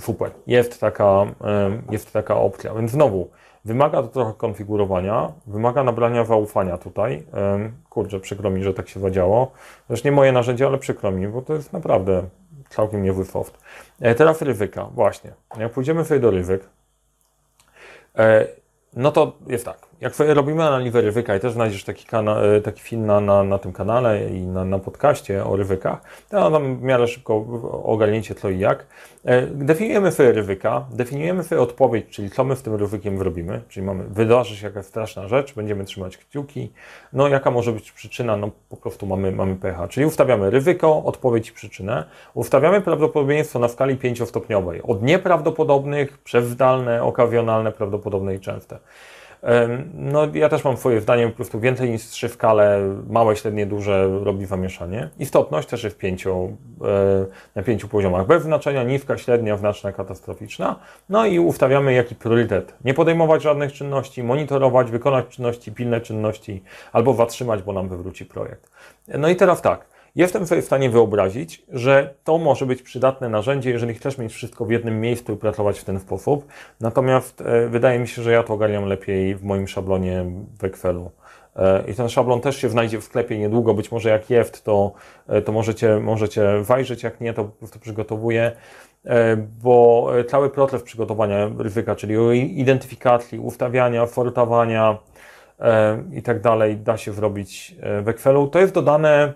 Super. 0.00 0.30
Jest 0.46 0.80
taka, 0.80 1.26
jest 1.90 2.12
taka 2.12 2.36
opcja. 2.36 2.74
Więc 2.74 2.90
znowu, 2.90 3.30
wymaga 3.64 4.02
to 4.02 4.08
trochę 4.08 4.32
konfigurowania, 4.34 5.32
wymaga 5.46 5.82
nabrania 5.82 6.24
zaufania 6.24 6.78
tutaj. 6.78 7.26
Kurczę, 7.90 8.20
przykro 8.20 8.50
mi, 8.50 8.62
że 8.62 8.74
tak 8.74 8.88
się 8.88 9.00
zadziało. 9.00 9.52
Zresztą 9.88 10.08
nie 10.08 10.12
moje 10.12 10.32
narzędzie, 10.32 10.66
ale 10.66 10.78
przykro 10.78 11.10
mi, 11.10 11.28
bo 11.28 11.42
to 11.42 11.54
jest 11.54 11.72
naprawdę 11.72 12.22
całkiem 12.68 13.02
niezły 13.02 13.24
soft. 13.24 13.58
E, 14.00 14.14
teraz 14.14 14.42
ryzyka, 14.42 14.84
właśnie. 14.84 15.32
Jak 15.58 15.72
pójdziemy 15.72 16.04
sobie 16.04 16.20
do 16.20 16.30
ryzyk, 16.30 16.68
e, 18.18 18.46
no 18.96 19.12
to 19.12 19.32
jest 19.46 19.64
tak. 19.64 19.91
Jak 20.02 20.12
robimy 20.18 20.62
analizę 20.62 21.00
ryzyka 21.00 21.36
i 21.36 21.40
też 21.40 21.52
znajdziesz 21.52 21.84
taki, 21.84 22.06
e, 22.56 22.60
taki 22.60 22.82
film 22.82 23.06
na, 23.06 23.20
na, 23.20 23.44
na, 23.44 23.58
tym 23.58 23.72
kanale 23.72 24.28
i 24.28 24.46
na, 24.46 24.64
na 24.64 24.78
podcaście 24.78 25.44
o 25.44 25.56
rywykach, 25.56 26.00
to 26.28 26.50
tam 26.50 26.76
w 26.76 26.82
miarę 26.82 27.08
szybko 27.08 27.34
ogarnięcie 27.84 28.34
co 28.34 28.50
i 28.50 28.58
jak. 28.58 28.86
E, 29.24 29.46
definiujemy 29.46 30.12
sobie 30.12 30.32
ryzyka, 30.32 30.84
definiujemy 30.90 31.42
sobie 31.42 31.60
odpowiedź, 31.60 32.06
czyli 32.10 32.30
co 32.30 32.44
my 32.44 32.56
z 32.56 32.62
tym 32.62 32.74
ryzykiem 32.74 33.18
zrobimy, 33.18 33.62
czyli 33.68 33.86
mamy, 33.86 34.04
wydarzy 34.04 34.56
się 34.56 34.66
jakaś 34.66 34.86
straszna 34.86 35.28
rzecz, 35.28 35.54
będziemy 35.54 35.84
trzymać 35.84 36.16
kciuki, 36.16 36.72
no 37.12 37.28
jaka 37.28 37.50
może 37.50 37.72
być 37.72 37.92
przyczyna, 37.92 38.36
no 38.36 38.50
po 38.68 38.76
prostu 38.76 39.06
mamy, 39.06 39.32
mamy 39.32 39.56
pH, 39.56 39.88
czyli 39.88 40.06
ustawiamy 40.06 40.50
ryzyko, 40.50 41.04
odpowiedź 41.04 41.48
i 41.48 41.52
przyczynę, 41.52 42.04
ustawiamy 42.34 42.80
prawdopodobieństwo 42.80 43.58
na 43.58 43.68
skali 43.68 43.96
pięciostopniowej, 43.96 44.82
od 44.82 45.02
nieprawdopodobnych, 45.02 46.18
przez 46.18 46.46
zdalne, 46.46 47.02
okazjonalne, 47.02 47.72
prawdopodobne 47.72 48.34
i 48.34 48.40
częste. 48.40 48.78
No, 49.94 50.28
ja 50.34 50.48
też 50.48 50.64
mam 50.64 50.76
swoje 50.76 51.00
zdanie, 51.00 51.28
po 51.28 51.36
prostu 51.36 51.60
więcej 51.60 51.90
niż 51.90 52.02
trzy 52.02 52.28
skale, 52.28 52.80
małe, 53.08 53.36
średnie, 53.36 53.66
duże 53.66 54.18
robi 54.22 54.46
zamieszanie. 54.46 55.08
Istotność 55.18 55.68
też 55.68 55.84
jest 55.84 55.96
w 55.96 55.98
pięciu, 55.98 56.56
e, 56.84 57.26
na 57.54 57.62
pięciu 57.62 57.88
poziomach. 57.88 58.26
Bez 58.26 58.42
znaczenia 58.42 58.82
niska, 58.82 59.18
średnia, 59.18 59.56
znaczna, 59.56 59.92
katastroficzna. 59.92 60.76
No 61.08 61.26
i 61.26 61.38
ustawiamy 61.38 61.92
jaki 61.92 62.14
priorytet. 62.14 62.74
Nie 62.84 62.94
podejmować 62.94 63.42
żadnych 63.42 63.72
czynności, 63.72 64.22
monitorować, 64.22 64.90
wykonać 64.90 65.28
czynności, 65.28 65.72
pilne 65.72 66.00
czynności, 66.00 66.62
albo 66.92 67.14
zatrzymać, 67.14 67.62
bo 67.62 67.72
nam 67.72 67.88
wywróci 67.88 68.26
projekt. 68.26 68.70
No 69.18 69.28
i 69.28 69.36
teraz 69.36 69.62
tak. 69.62 69.91
Jestem 70.14 70.46
sobie 70.46 70.62
w 70.62 70.64
stanie 70.64 70.90
wyobrazić, 70.90 71.62
że 71.68 72.14
to 72.24 72.38
może 72.38 72.66
być 72.66 72.82
przydatne 72.82 73.28
narzędzie, 73.28 73.70
jeżeli 73.70 73.94
chcesz 73.94 74.18
mieć 74.18 74.32
wszystko 74.32 74.64
w 74.64 74.70
jednym 74.70 75.00
miejscu 75.00 75.32
i 75.32 75.36
pracować 75.36 75.78
w 75.78 75.84
ten 75.84 76.00
sposób. 76.00 76.46
Natomiast 76.80 77.40
e, 77.40 77.68
wydaje 77.68 77.98
mi 77.98 78.08
się, 78.08 78.22
że 78.22 78.32
ja 78.32 78.42
to 78.42 78.54
ogarniam 78.54 78.84
lepiej 78.84 79.34
w 79.34 79.44
moim 79.44 79.68
szablonie 79.68 80.24
w 80.58 80.64
Excelu. 80.64 81.10
E, 81.56 81.84
I 81.90 81.94
ten 81.94 82.08
szablon 82.08 82.40
też 82.40 82.56
się 82.56 82.68
znajdzie 82.68 83.00
w 83.00 83.04
sklepie 83.04 83.38
niedługo. 83.38 83.74
Być 83.74 83.92
może 83.92 84.08
jak 84.08 84.30
jest, 84.30 84.64
to, 84.64 84.92
e, 85.28 85.42
to 85.42 85.52
możecie, 85.52 86.00
możecie 86.00 86.60
wajrzeć, 86.62 87.02
jak 87.02 87.20
nie, 87.20 87.34
to 87.34 87.44
po 87.44 87.50
prostu 87.50 87.78
przygotowuję. 87.78 88.52
Bo 89.62 90.10
cały 90.28 90.50
proces 90.50 90.82
przygotowania 90.82 91.50
ryzyka, 91.58 91.96
czyli 91.96 92.60
identyfikacji, 92.60 93.38
ustawiania, 93.38 94.06
fortowania 94.06 94.98
i 96.12 96.22
tak 96.22 96.40
dalej, 96.40 96.76
da 96.76 96.96
się 96.96 97.12
zrobić 97.12 97.74
w 98.02 98.08
Excelu. 98.08 98.48
To 98.48 98.58
jest 98.58 98.74
dodane 98.74 99.32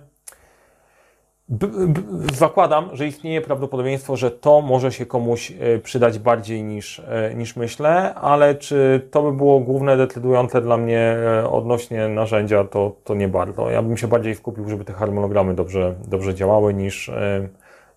B, 1.48 1.66
b, 1.66 2.02
zakładam, 2.32 2.90
że 2.92 3.06
istnieje 3.06 3.40
prawdopodobieństwo, 3.40 4.16
że 4.16 4.30
to 4.30 4.60
może 4.60 4.92
się 4.92 5.06
komuś 5.06 5.52
e, 5.60 5.78
przydać 5.78 6.18
bardziej 6.18 6.62
niż, 6.62 6.98
e, 6.98 7.34
niż 7.34 7.56
myślę, 7.56 8.14
ale 8.14 8.54
czy 8.54 9.08
to 9.10 9.22
by 9.22 9.32
było 9.32 9.60
główne 9.60 9.96
decydujące 9.96 10.60
dla 10.60 10.76
mnie 10.76 10.98
e, 10.98 11.50
odnośnie 11.50 12.08
narzędzia, 12.08 12.64
to, 12.64 12.96
to 13.04 13.14
nie 13.14 13.28
bardzo. 13.28 13.70
Ja 13.70 13.82
bym 13.82 13.96
się 13.96 14.08
bardziej 14.08 14.34
wkupił, 14.34 14.68
żeby 14.68 14.84
te 14.84 14.92
harmonogramy 14.92 15.54
dobrze, 15.54 15.94
dobrze 16.08 16.34
działały 16.34 16.74
niż, 16.74 17.10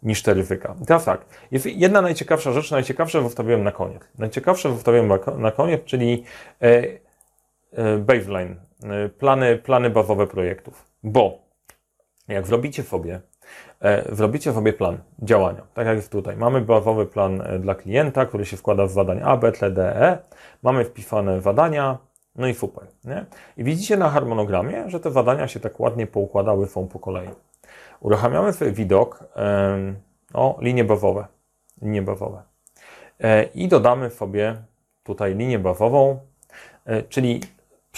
niż 0.03 0.23
te 0.23 0.33
ryzyka. 0.33 0.75
teraz 0.87 1.05
tak, 1.05 1.25
jest 1.51 1.65
jedna 1.65 2.01
najciekawsza 2.01 2.51
rzecz, 2.51 2.71
najciekawsze 2.71 3.29
wstawiłem 3.29 3.63
na 3.63 3.71
koniec. 3.71 4.01
Najciekawsze 4.17 4.77
wstawiłem 4.77 5.11
na 5.37 5.51
koniec, 5.51 5.83
czyli 5.85 6.23
baseline, 7.99 8.55
plany, 9.17 9.57
plany 9.57 9.89
bazowe 9.89 10.27
projektów. 10.27 10.85
Bo 11.03 11.39
jak 12.27 12.47
zrobicie 12.47 12.83
sobie 12.83 13.21
zrobicie 14.11 14.53
sobie 14.53 14.73
plan 14.73 14.97
działania, 15.21 15.61
tak 15.73 15.87
jak 15.87 15.95
jest 15.95 16.11
tutaj. 16.11 16.37
Mamy 16.37 16.61
bazowy 16.61 17.05
plan 17.05 17.41
e, 17.41 17.59
dla 17.59 17.75
klienta, 17.75 18.25
który 18.25 18.45
się 18.45 18.57
wkłada 18.57 18.85
w 18.85 18.91
zadań 18.91 19.21
A, 19.23 19.37
B, 19.37 19.51
C, 19.51 19.71
D, 19.71 19.95
E. 19.95 20.17
Mamy 20.63 20.85
wpisane 20.85 21.41
zadania, 21.41 21.97
no 22.35 22.47
i 22.47 22.53
super. 22.53 22.87
Nie? 23.03 23.25
I 23.57 23.63
widzicie 23.63 23.97
na 23.97 24.09
harmonogramie, 24.09 24.89
że 24.89 24.99
te 24.99 25.11
zadania 25.11 25.47
się 25.47 25.59
tak 25.59 25.79
ładnie 25.79 26.07
poukładały 26.07 26.67
są 26.67 26.87
po 26.87 26.99
kolei. 26.99 27.29
Uruchamiamy 27.99 28.53
sobie 28.53 28.71
widok, 28.71 29.23
o, 30.33 30.57
linie 30.61 30.83
bazowe, 30.83 31.27
linie 31.81 32.01
bazowe. 32.01 32.43
E, 33.19 33.43
I 33.43 33.67
dodamy 33.67 34.09
sobie 34.09 34.55
tutaj 35.03 35.35
linię 35.35 35.59
bazową, 35.59 36.19
czyli 37.09 37.41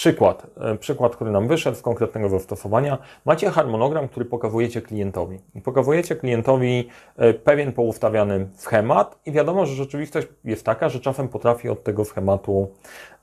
Przykład, 0.01 0.47
e, 0.57 0.77
przykład, 0.77 1.15
który 1.15 1.31
nam 1.31 1.47
wyszedł 1.47 1.77
z 1.77 1.81
konkretnego 1.81 2.29
zastosowania. 2.29 2.97
Macie 3.25 3.49
harmonogram, 3.49 4.07
który 4.07 4.25
pokazujecie 4.25 4.81
klientowi. 4.81 5.39
Pokazujecie 5.63 6.15
klientowi 6.15 6.89
e, 7.17 7.33
pewien 7.33 7.71
poustawiany 7.73 8.47
schemat 8.55 9.19
i 9.25 9.31
wiadomo, 9.31 9.65
że 9.65 9.75
rzeczywistość 9.75 10.27
jest 10.43 10.65
taka, 10.65 10.89
że 10.89 10.99
czasem 10.99 11.27
potrafi 11.27 11.69
od 11.69 11.83
tego 11.83 12.05
schematu, 12.05 12.71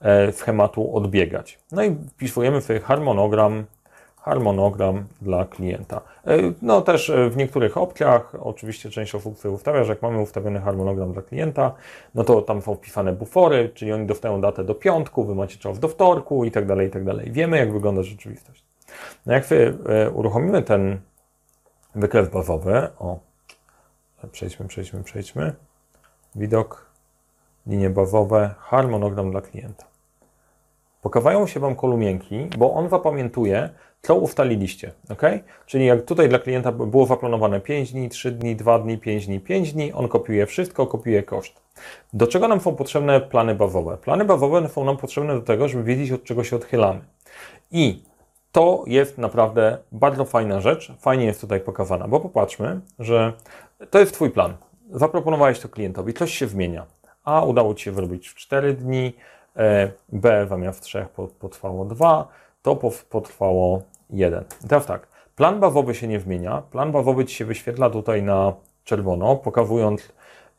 e, 0.00 0.32
schematu 0.32 0.96
odbiegać. 0.96 1.58
No 1.72 1.84
i 1.84 1.96
wpisujemy 2.10 2.60
sobie 2.60 2.80
harmonogram 2.80 3.64
harmonogram 4.28 5.06
dla 5.22 5.44
klienta. 5.44 6.00
E, 6.26 6.36
no 6.62 6.80
też 6.80 7.10
e, 7.10 7.30
w 7.30 7.36
niektórych 7.36 7.76
opcjach, 7.76 8.34
oczywiście 8.40 8.90
część 8.90 9.12
sobie 9.12 9.54
ustawia, 9.54 9.84
że 9.84 9.92
jak 9.92 10.02
mamy 10.02 10.20
ustawiony 10.20 10.60
harmonogram 10.60 11.12
dla 11.12 11.22
klienta, 11.22 11.74
no 12.14 12.24
to 12.24 12.42
tam 12.42 12.62
są 12.62 12.74
wpisane 12.74 13.12
bufory, 13.12 13.70
czyli 13.74 13.92
oni 13.92 14.06
dostają 14.06 14.40
datę 14.40 14.64
do 14.64 14.74
piątku, 14.74 15.24
wy 15.24 15.34
macie 15.34 15.58
czas 15.58 15.78
do 15.78 15.88
wtorku 15.88 16.44
i 16.44 16.50
tak 16.50 16.66
dalej, 16.66 16.88
i 16.88 16.90
tak 16.90 17.04
dalej. 17.04 17.32
Wiemy, 17.32 17.56
jak 17.56 17.72
wygląda 17.72 18.02
rzeczywistość. 18.02 18.64
No 19.26 19.32
jak 19.32 19.46
sobie 19.46 19.72
e, 19.88 20.10
uruchomimy 20.10 20.62
ten 20.62 21.00
wykres 21.94 22.28
bazowy, 22.28 22.88
o, 22.98 23.18
przejdźmy, 24.32 24.68
przejdźmy, 24.68 25.02
przejdźmy, 25.02 25.52
widok, 26.34 26.86
linie 27.66 27.90
bazowe, 27.90 28.54
harmonogram 28.58 29.30
dla 29.30 29.40
klienta. 29.40 29.87
Pokawają 31.02 31.46
się 31.46 31.60
Wam 31.60 31.76
kolumienki, 31.76 32.48
bo 32.58 32.72
on 32.72 32.88
zapamiętuje, 32.88 33.70
co 34.02 34.14
ustaliliście, 34.14 34.92
ok? 35.10 35.22
Czyli 35.66 35.86
jak 35.86 36.04
tutaj 36.04 36.28
dla 36.28 36.38
klienta 36.38 36.72
było 36.72 37.06
zaplanowane 37.06 37.60
5 37.60 37.92
dni, 37.92 38.08
3 38.08 38.32
dni, 38.32 38.56
2 38.56 38.78
dni, 38.78 38.98
5 38.98 39.26
dni, 39.26 39.40
5 39.40 39.72
dni, 39.72 39.92
on 39.92 40.08
kopiuje 40.08 40.46
wszystko, 40.46 40.86
kopiuje 40.86 41.22
koszt. 41.22 41.62
Do 42.12 42.26
czego 42.26 42.48
nam 42.48 42.60
są 42.60 42.74
potrzebne 42.74 43.20
plany 43.20 43.54
bazowe? 43.54 43.96
Plany 43.96 44.24
bazowe 44.24 44.68
są 44.68 44.84
nam 44.84 44.96
potrzebne 44.96 45.34
do 45.34 45.42
tego, 45.42 45.68
żeby 45.68 45.84
wiedzieć, 45.84 46.12
od 46.12 46.24
czego 46.24 46.44
się 46.44 46.56
odchylamy. 46.56 47.00
I 47.70 48.02
to 48.52 48.84
jest 48.86 49.18
naprawdę 49.18 49.78
bardzo 49.92 50.24
fajna 50.24 50.60
rzecz, 50.60 50.92
fajnie 51.00 51.24
jest 51.24 51.40
tutaj 51.40 51.60
pokazana, 51.60 52.08
bo 52.08 52.20
popatrzmy, 52.20 52.80
że 52.98 53.32
to 53.90 53.98
jest 53.98 54.12
Twój 54.12 54.30
plan. 54.30 54.56
Zaproponowałeś 54.90 55.60
to 55.60 55.68
klientowi, 55.68 56.14
coś 56.14 56.34
się 56.34 56.46
zmienia. 56.46 56.86
A 57.24 57.44
udało 57.44 57.74
Ci 57.74 57.84
się 57.84 57.92
wyrobić 57.92 58.28
w 58.28 58.34
4 58.34 58.74
dni, 58.74 59.12
B 60.08 60.46
zamiast 60.48 60.82
3 60.82 61.06
potrwało 61.38 61.84
2, 61.84 62.28
to 62.62 62.76
potrwało 63.10 63.82
1. 64.10 64.44
teraz 64.68 64.86
tak, 64.86 65.08
plan 65.36 65.60
bazowy 65.60 65.94
się 65.94 66.08
nie 66.08 66.20
zmienia, 66.20 66.62
plan 66.70 66.92
bazowy 66.92 67.24
Ci 67.24 67.36
się 67.36 67.44
wyświetla 67.44 67.90
tutaj 67.90 68.22
na 68.22 68.52
czerwono, 68.84 69.36
pokazując, 69.36 70.12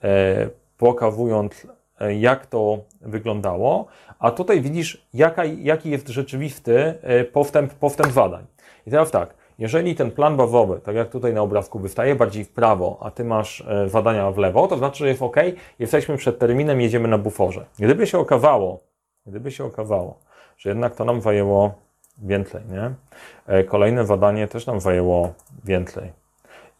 e, 0.03 0.49
pokazując 0.77 1.67
e, 1.99 2.15
jak 2.15 2.45
to 2.45 2.77
wyglądało, 3.01 3.85
a 4.19 4.31
tutaj 4.31 4.61
widzisz, 4.61 5.07
jaka, 5.13 5.45
jaki 5.45 5.89
jest 5.89 6.07
rzeczywisty 6.07 6.93
e, 7.01 7.23
postęp, 7.23 7.73
postęp 7.73 8.11
zadań. 8.11 8.45
I 8.87 8.91
teraz 8.91 9.11
tak, 9.11 9.33
jeżeli 9.59 9.95
ten 9.95 10.11
plan 10.11 10.37
bazowy, 10.37 10.79
tak 10.83 10.95
jak 10.95 11.09
tutaj 11.09 11.33
na 11.33 11.41
obrazku, 11.41 11.79
wystaje 11.79 12.15
bardziej 12.15 12.45
w 12.45 12.49
prawo, 12.49 12.97
a 13.01 13.11
ty 13.11 13.23
masz 13.23 13.61
e, 13.61 13.89
zadania 13.89 14.31
w 14.31 14.37
lewo, 14.37 14.67
to 14.67 14.77
znaczy, 14.77 14.97
że 14.99 15.07
jest 15.07 15.21
ok, 15.21 15.35
jesteśmy 15.79 16.17
przed 16.17 16.39
terminem, 16.39 16.81
jedziemy 16.81 17.07
na 17.07 17.17
buforze. 17.17 17.65
Gdyby 17.79 18.07
się 18.07 18.19
okazało, 18.19 18.79
gdyby 19.29 19.51
się 19.51 19.65
okazało, 19.65 20.19
że 20.57 20.69
jednak 20.69 20.95
to 20.95 21.05
nam 21.05 21.21
zajęło 21.21 21.73
więcej, 22.23 22.61
nie? 22.71 22.91
E, 23.47 23.63
kolejne 23.63 24.05
zadanie 24.05 24.47
też 24.47 24.65
nam 24.65 24.79
zajęło 24.79 25.33
więcej. 25.65 26.11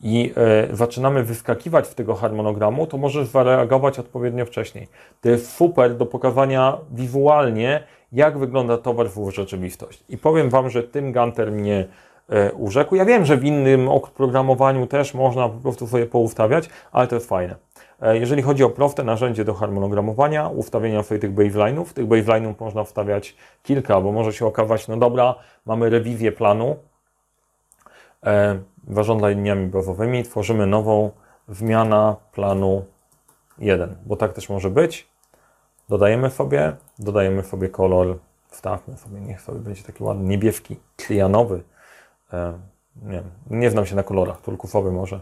I 0.03 0.33
y, 0.71 0.75
zaczynamy 0.75 1.23
wyskakiwać 1.23 1.88
w 1.88 1.95
tego 1.95 2.15
harmonogramu, 2.15 2.88
to 2.88 2.97
możesz 2.97 3.27
zareagować 3.27 3.99
odpowiednio 3.99 4.45
wcześniej. 4.45 4.88
To 5.21 5.29
jest 5.29 5.51
super 5.53 5.97
do 5.97 6.05
pokazania 6.05 6.77
wizualnie, 6.91 7.83
jak 8.12 8.38
wygląda 8.38 8.77
towar 8.77 9.09
w 9.09 9.29
rzeczywistości. 9.31 10.03
I 10.09 10.17
powiem 10.17 10.49
Wam, 10.49 10.69
że 10.69 10.83
tym 10.83 11.13
Gunter 11.13 11.51
mnie 11.51 11.85
y, 12.29 12.53
urzekł. 12.53 12.95
Ja 12.95 13.05
wiem, 13.05 13.25
że 13.25 13.38
w 13.38 13.45
innym 13.45 13.89
oprogramowaniu 13.89 14.88
też 14.88 15.13
można 15.13 15.49
po 15.49 15.59
prostu 15.59 15.88
sobie 15.88 16.05
poustawiać, 16.05 16.69
ale 16.91 17.07
to 17.07 17.15
jest 17.15 17.29
fajne. 17.29 17.55
E, 18.01 18.17
jeżeli 18.17 18.41
chodzi 18.41 18.63
o 18.63 18.69
proste 18.69 19.03
narzędzie 19.03 19.45
do 19.45 19.53
harmonogramowania, 19.53 20.47
ustawienia 20.47 21.03
sobie 21.03 21.19
tych 21.19 21.33
baseline'ów, 21.33 21.93
tych 21.93 22.07
baseline'ów 22.07 22.53
można 22.59 22.83
wstawiać 22.83 23.35
kilka, 23.63 24.01
bo 24.01 24.12
może 24.12 24.33
się 24.33 24.45
okazać, 24.45 24.88
no 24.88 24.97
dobra, 24.97 25.35
mamy 25.65 25.89
rewizję 25.89 26.31
planu, 26.31 26.75
e, 28.25 28.59
zarządza 28.88 29.29
liniami 29.29 29.67
bazowymi, 29.67 30.23
tworzymy 30.23 30.67
nową 30.67 31.12
zmiana 31.49 32.15
planu 32.31 32.85
1, 33.57 33.95
bo 34.05 34.15
tak 34.15 34.33
też 34.33 34.49
może 34.49 34.69
być. 34.69 35.07
Dodajemy 35.89 36.29
sobie, 36.29 36.75
dodajemy 36.99 37.43
sobie 37.43 37.69
kolor, 37.69 38.17
wstawmy 38.49 38.97
sobie, 38.97 39.21
niech 39.21 39.41
sobie 39.41 39.59
będzie 39.59 39.83
taki 39.83 40.03
ładny, 40.03 40.23
niebieski, 40.23 40.75
klianowy. 40.97 41.63
E, 42.33 42.53
nie, 43.01 43.23
nie 43.49 43.71
znam 43.71 43.85
się 43.85 43.95
na 43.95 44.03
kolorach, 44.03 44.41
turkusowy 44.41 44.91
może. 44.91 45.19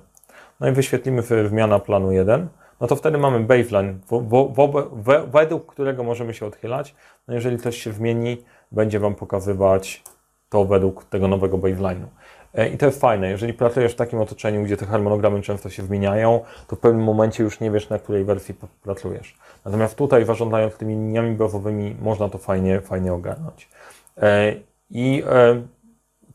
No 0.60 0.68
i 0.68 0.72
wyświetlimy 0.72 1.24
zmiana 1.50 1.80
planu 1.80 2.12
1 2.12 2.48
no 2.82 2.88
to 2.88 2.96
wtedy 2.96 3.18
mamy 3.18 3.40
baseline, 3.40 4.00
wo, 4.08 4.22
wo, 4.22 4.68
wo, 4.68 4.90
według 5.28 5.66
którego 5.66 6.04
możemy 6.04 6.34
się 6.34 6.46
odchylać. 6.46 6.96
No 7.28 7.34
jeżeli 7.34 7.58
coś 7.58 7.78
się 7.78 7.94
zmieni, 7.94 8.38
będzie 8.72 9.00
Wam 9.00 9.16
pokazywać 9.16 10.04
to 10.50 10.66
według 10.66 11.06
tego 11.06 11.28
nowego 11.28 11.58
baseline'u. 11.58 12.06
E, 12.54 12.70
I 12.70 12.78
to 12.78 12.86
jest 12.86 13.02
fajne. 13.02 13.30
Jeżeli 13.30 13.54
pracujesz 13.54 13.94
w 13.94 13.96
takim 13.96 14.20
otoczeniu, 14.20 14.64
gdzie 14.64 14.78
te 14.78 14.86
harmonogramy 14.86 15.42
często 15.42 15.70
się 15.70 15.84
zmieniają, 15.84 16.40
to 16.68 16.76
w 16.76 16.80
pewnym 16.80 17.04
momencie 17.04 17.44
już 17.44 17.60
nie 17.60 17.72
wiesz, 17.72 17.90
na 17.90 18.00
której 18.00 18.24
wersji 18.24 18.56
pracujesz. 18.84 19.38
Natomiast 19.66 19.96
tutaj, 19.96 20.26
zarządzając 20.26 20.76
tymi 20.76 20.94
liniami 20.94 21.36
bazowymi, 21.36 21.96
można 22.02 22.30
to 22.30 22.38
fajnie, 22.38 22.82
fajnie 22.82 23.14
ogarnąć. 23.14 23.70
E, 24.18 24.54
I 24.90 25.24
e, 25.30 25.62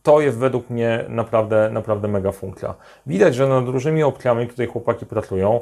to 0.02 0.20
jest 0.20 0.38
według 0.38 0.70
mnie 0.70 1.04
naprawdę, 1.08 1.70
naprawdę 1.72 2.08
mega 2.08 2.32
funkcja. 2.32 2.74
Widać, 3.06 3.34
że 3.34 3.48
nad 3.48 3.68
różnymi 3.68 4.02
opcjami 4.02 4.46
tutaj 4.46 4.66
chłopaki 4.66 5.06
pracują. 5.06 5.60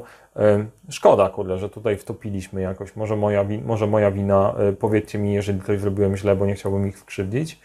Szkoda, 0.89 1.29
kurde, 1.29 1.57
że 1.57 1.69
tutaj 1.69 1.97
wtopiliśmy 1.97 2.61
jakoś. 2.61 2.95
Może 2.95 3.15
moja, 3.15 3.45
może 3.65 3.87
moja 3.87 4.11
wina, 4.11 4.53
e, 4.57 4.73
powiedzcie 4.73 5.19
mi, 5.19 5.33
jeżeli 5.33 5.61
coś 5.61 5.79
zrobiłem 5.79 6.17
źle, 6.17 6.35
bo 6.35 6.45
nie 6.45 6.55
chciałbym 6.55 6.87
ich 6.87 6.97
skrzywdzić. 6.97 7.59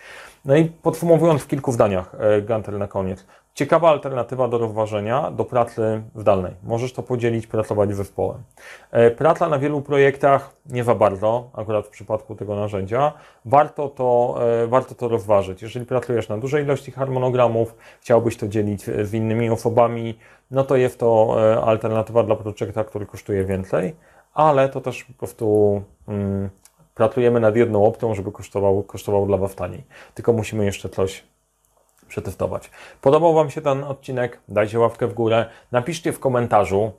No 0.45 0.57
i 0.57 0.65
podsumowując 0.65 1.43
w 1.43 1.47
kilku 1.47 1.73
zdaniach, 1.73 2.15
e, 2.19 2.43
Gunter 2.43 2.79
na 2.79 2.89
koniec. 2.89 3.27
Ciekawa 3.57 3.91
alternatywa 3.91 4.49
do 4.49 4.59
rozważenia, 4.59 5.31
do 5.31 5.45
pracy 5.45 6.03
zdalnej. 6.15 6.53
Możesz 6.63 6.93
to 6.93 7.03
podzielić, 7.03 7.47
pracować 7.47 7.95
zespołem. 7.95 8.43
E, 8.91 9.11
praca 9.11 9.49
na 9.49 9.59
wielu 9.59 9.83
projektach 9.83 10.55
nie 10.67 10.85
za 10.85 10.95
bardzo, 10.95 11.51
akurat 11.53 11.87
w 11.87 11.91
przypadku 11.91 12.35
tego 12.35 12.57
narzędzia. 12.57 13.13
Warto 13.45 13.89
to, 13.89 14.39
e, 14.63 14.67
warto 14.67 14.95
to 14.95 15.09
rozważyć. 15.09 15.63
Jeżeli 15.63 15.87
pracujesz 15.87 16.29
na 16.29 16.39
dużej 16.39 16.65
ilości 16.65 16.93
harmonogramów, 16.93 17.75
chciałbyś 18.01 18.37
to 18.37 18.49
dzielić 18.49 18.83
z 18.85 19.15
innymi 19.15 19.51
osobami, 19.51 20.19
no 20.51 20.65
to 20.65 20.77
jest 20.77 20.99
to 20.99 21.37
e, 21.53 21.61
alternatywa 21.61 22.23
dla 22.23 22.37
projekta, 22.37 22.85
który 22.85 23.07
kosztuje 23.07 23.45
więcej, 23.45 23.95
ale 24.35 24.69
to 24.69 24.81
też 24.81 25.05
po 25.05 25.13
prostu 25.13 25.83
mm, 26.09 26.51
pracujemy 26.95 27.41
nad 27.41 27.57
jedną 27.57 27.85
opcją, 27.87 28.15
żeby 28.15 28.33
kosztował, 28.33 28.83
kosztował 28.83 29.27
dla 29.27 29.37
Was 29.37 29.55
taniej. 29.55 29.85
Tylko 30.15 30.33
musimy 30.33 30.65
jeszcze 30.65 30.89
coś 30.89 31.25
przetestować. 32.09 32.71
Podobał 33.01 33.35
Wam 33.35 33.51
się 33.51 33.61
ten 33.61 33.85
odcinek? 33.85 34.41
Dajcie 34.49 34.79
łapkę 34.79 35.07
w 35.07 35.15
górę, 35.15 35.47
napiszcie 35.73 36.13
w 36.13 36.21
komentarzu 36.21 36.93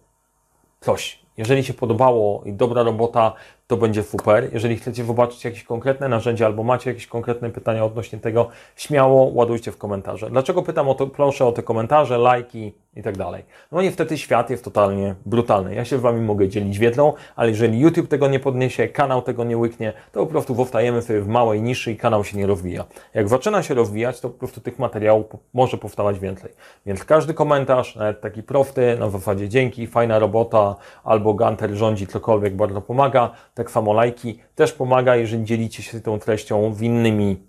coś, 0.79 1.26
Jeżeli 1.37 1.63
się 1.63 1.73
podobało 1.73 2.43
i 2.45 2.53
dobra 2.53 2.83
robota, 2.83 3.33
to 3.67 3.77
będzie 3.77 4.03
super. 4.03 4.49
Jeżeli 4.53 4.77
chcecie 4.77 5.05
zobaczyć 5.05 5.45
jakieś 5.45 5.63
konkretne 5.63 6.09
narzędzia 6.09 6.45
albo 6.45 6.63
macie 6.63 6.89
jakieś 6.89 7.07
konkretne 7.07 7.49
pytania 7.49 7.85
odnośnie 7.85 8.19
tego, 8.19 8.47
śmiało 8.75 9.31
ładujcie 9.33 9.71
w 9.71 9.77
komentarze. 9.77 10.29
Dlaczego 10.29 10.63
pytam 10.63 10.89
o 10.89 10.95
to? 10.95 11.07
Proszę 11.07 11.45
o 11.45 11.51
te 11.51 11.63
komentarze, 11.63 12.17
lajki 12.17 12.73
i 12.95 13.03
tak 13.03 13.17
dalej. 13.17 13.43
No 13.71 13.81
niestety 13.81 14.17
świat 14.17 14.49
jest 14.49 14.63
totalnie 14.63 15.15
brutalny. 15.25 15.75
Ja 15.75 15.85
się 15.85 15.97
z 15.97 16.01
Wami 16.01 16.21
mogę 16.21 16.47
dzielić 16.47 16.79
wiedzą, 16.79 17.13
ale 17.35 17.49
jeżeli 17.49 17.79
YouTube 17.79 18.07
tego 18.07 18.27
nie 18.27 18.39
podniesie, 18.39 18.87
kanał 18.87 19.21
tego 19.21 19.43
nie 19.43 19.57
łyknie, 19.57 19.93
to 20.11 20.19
po 20.19 20.27
prostu 20.27 20.55
zostajemy 20.55 21.01
sobie 21.01 21.21
w 21.21 21.27
małej 21.27 21.61
niszy 21.61 21.91
i 21.91 21.97
kanał 21.97 22.23
się 22.23 22.37
nie 22.37 22.47
rozwija. 22.47 22.85
Jak 23.13 23.29
zaczyna 23.29 23.63
się 23.63 23.73
rozwijać, 23.73 24.19
to 24.19 24.29
po 24.29 24.39
prostu 24.39 24.61
tych 24.61 24.79
materiałów 24.79 25.25
może 25.53 25.77
powstawać 25.77 26.19
więcej. 26.19 26.51
Więc 26.85 27.05
każdy 27.05 27.33
komentarz, 27.33 27.95
nawet 27.95 28.21
taki 28.21 28.43
prosty, 28.43 28.97
na 28.99 29.09
zasadzie 29.09 29.49
dzięki, 29.49 29.87
fajna 29.87 30.19
robota, 30.19 30.75
albo 31.03 31.26
Gunter 31.33 31.75
rządzi, 31.75 32.07
cokolwiek 32.07 32.55
bardzo 32.55 32.81
pomaga, 32.81 33.31
tak 33.53 33.71
samo 33.71 33.93
lajki 33.93 34.39
też 34.55 34.73
pomaga, 34.73 35.15
jeżeli 35.15 35.43
dzielicie 35.43 35.83
się 35.83 36.01
tą 36.01 36.19
treścią 36.19 36.73
z 36.73 36.81
innymi 36.81 37.47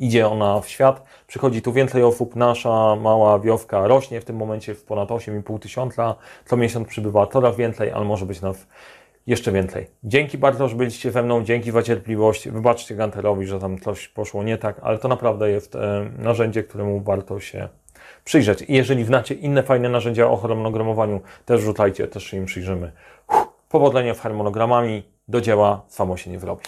idzie 0.00 0.28
ona 0.28 0.60
w 0.60 0.68
świat, 0.68 1.04
przychodzi 1.26 1.62
tu 1.62 1.72
więcej 1.72 2.02
osób, 2.02 2.36
nasza 2.36 2.96
mała 2.96 3.38
wioska 3.38 3.86
rośnie 3.86 4.20
w 4.20 4.24
tym 4.24 4.36
momencie 4.36 4.74
w 4.74 4.84
ponad 4.84 5.08
8,5 5.08 5.58
tysiąca, 5.58 6.14
co 6.44 6.56
miesiąc 6.56 6.88
przybywa 6.88 7.26
coraz 7.26 7.56
więcej, 7.56 7.90
ale 7.90 8.04
może 8.04 8.26
być 8.26 8.40
nas 8.40 8.66
jeszcze 9.26 9.52
więcej. 9.52 9.86
Dzięki 10.04 10.38
bardzo, 10.38 10.68
że 10.68 10.76
byliście 10.76 11.10
ze 11.10 11.22
mną, 11.22 11.44
dzięki 11.44 11.70
za 11.70 11.82
cierpliwość, 11.82 12.48
wybaczcie 12.48 12.94
Ganterowi, 12.94 13.46
że 13.46 13.60
tam 13.60 13.78
coś 13.78 14.08
poszło 14.08 14.42
nie 14.42 14.58
tak, 14.58 14.80
ale 14.82 14.98
to 14.98 15.08
naprawdę 15.08 15.50
jest 15.50 15.76
e, 15.76 16.10
narzędzie, 16.18 16.62
któremu 16.62 17.00
warto 17.00 17.40
się 17.40 17.68
przyjrzeć. 18.24 18.62
I 18.62 18.74
jeżeli 18.74 19.04
znacie 19.04 19.34
inne 19.34 19.62
fajne 19.62 19.88
narzędzia 19.88 20.30
o 20.30 20.36
harmonogramowaniu, 20.36 21.20
też 21.44 21.60
rzucajcie, 21.60 22.08
też 22.08 22.24
się 22.24 22.36
im 22.36 22.46
przyjrzymy. 22.46 22.92
Uff, 23.28 23.48
powodzenia 23.68 24.14
z 24.14 24.20
harmonogramami, 24.20 25.02
do 25.28 25.40
dzieła 25.40 25.82
samo 25.88 26.16
się 26.16 26.30
nie 26.30 26.38
zrobi. 26.38 26.62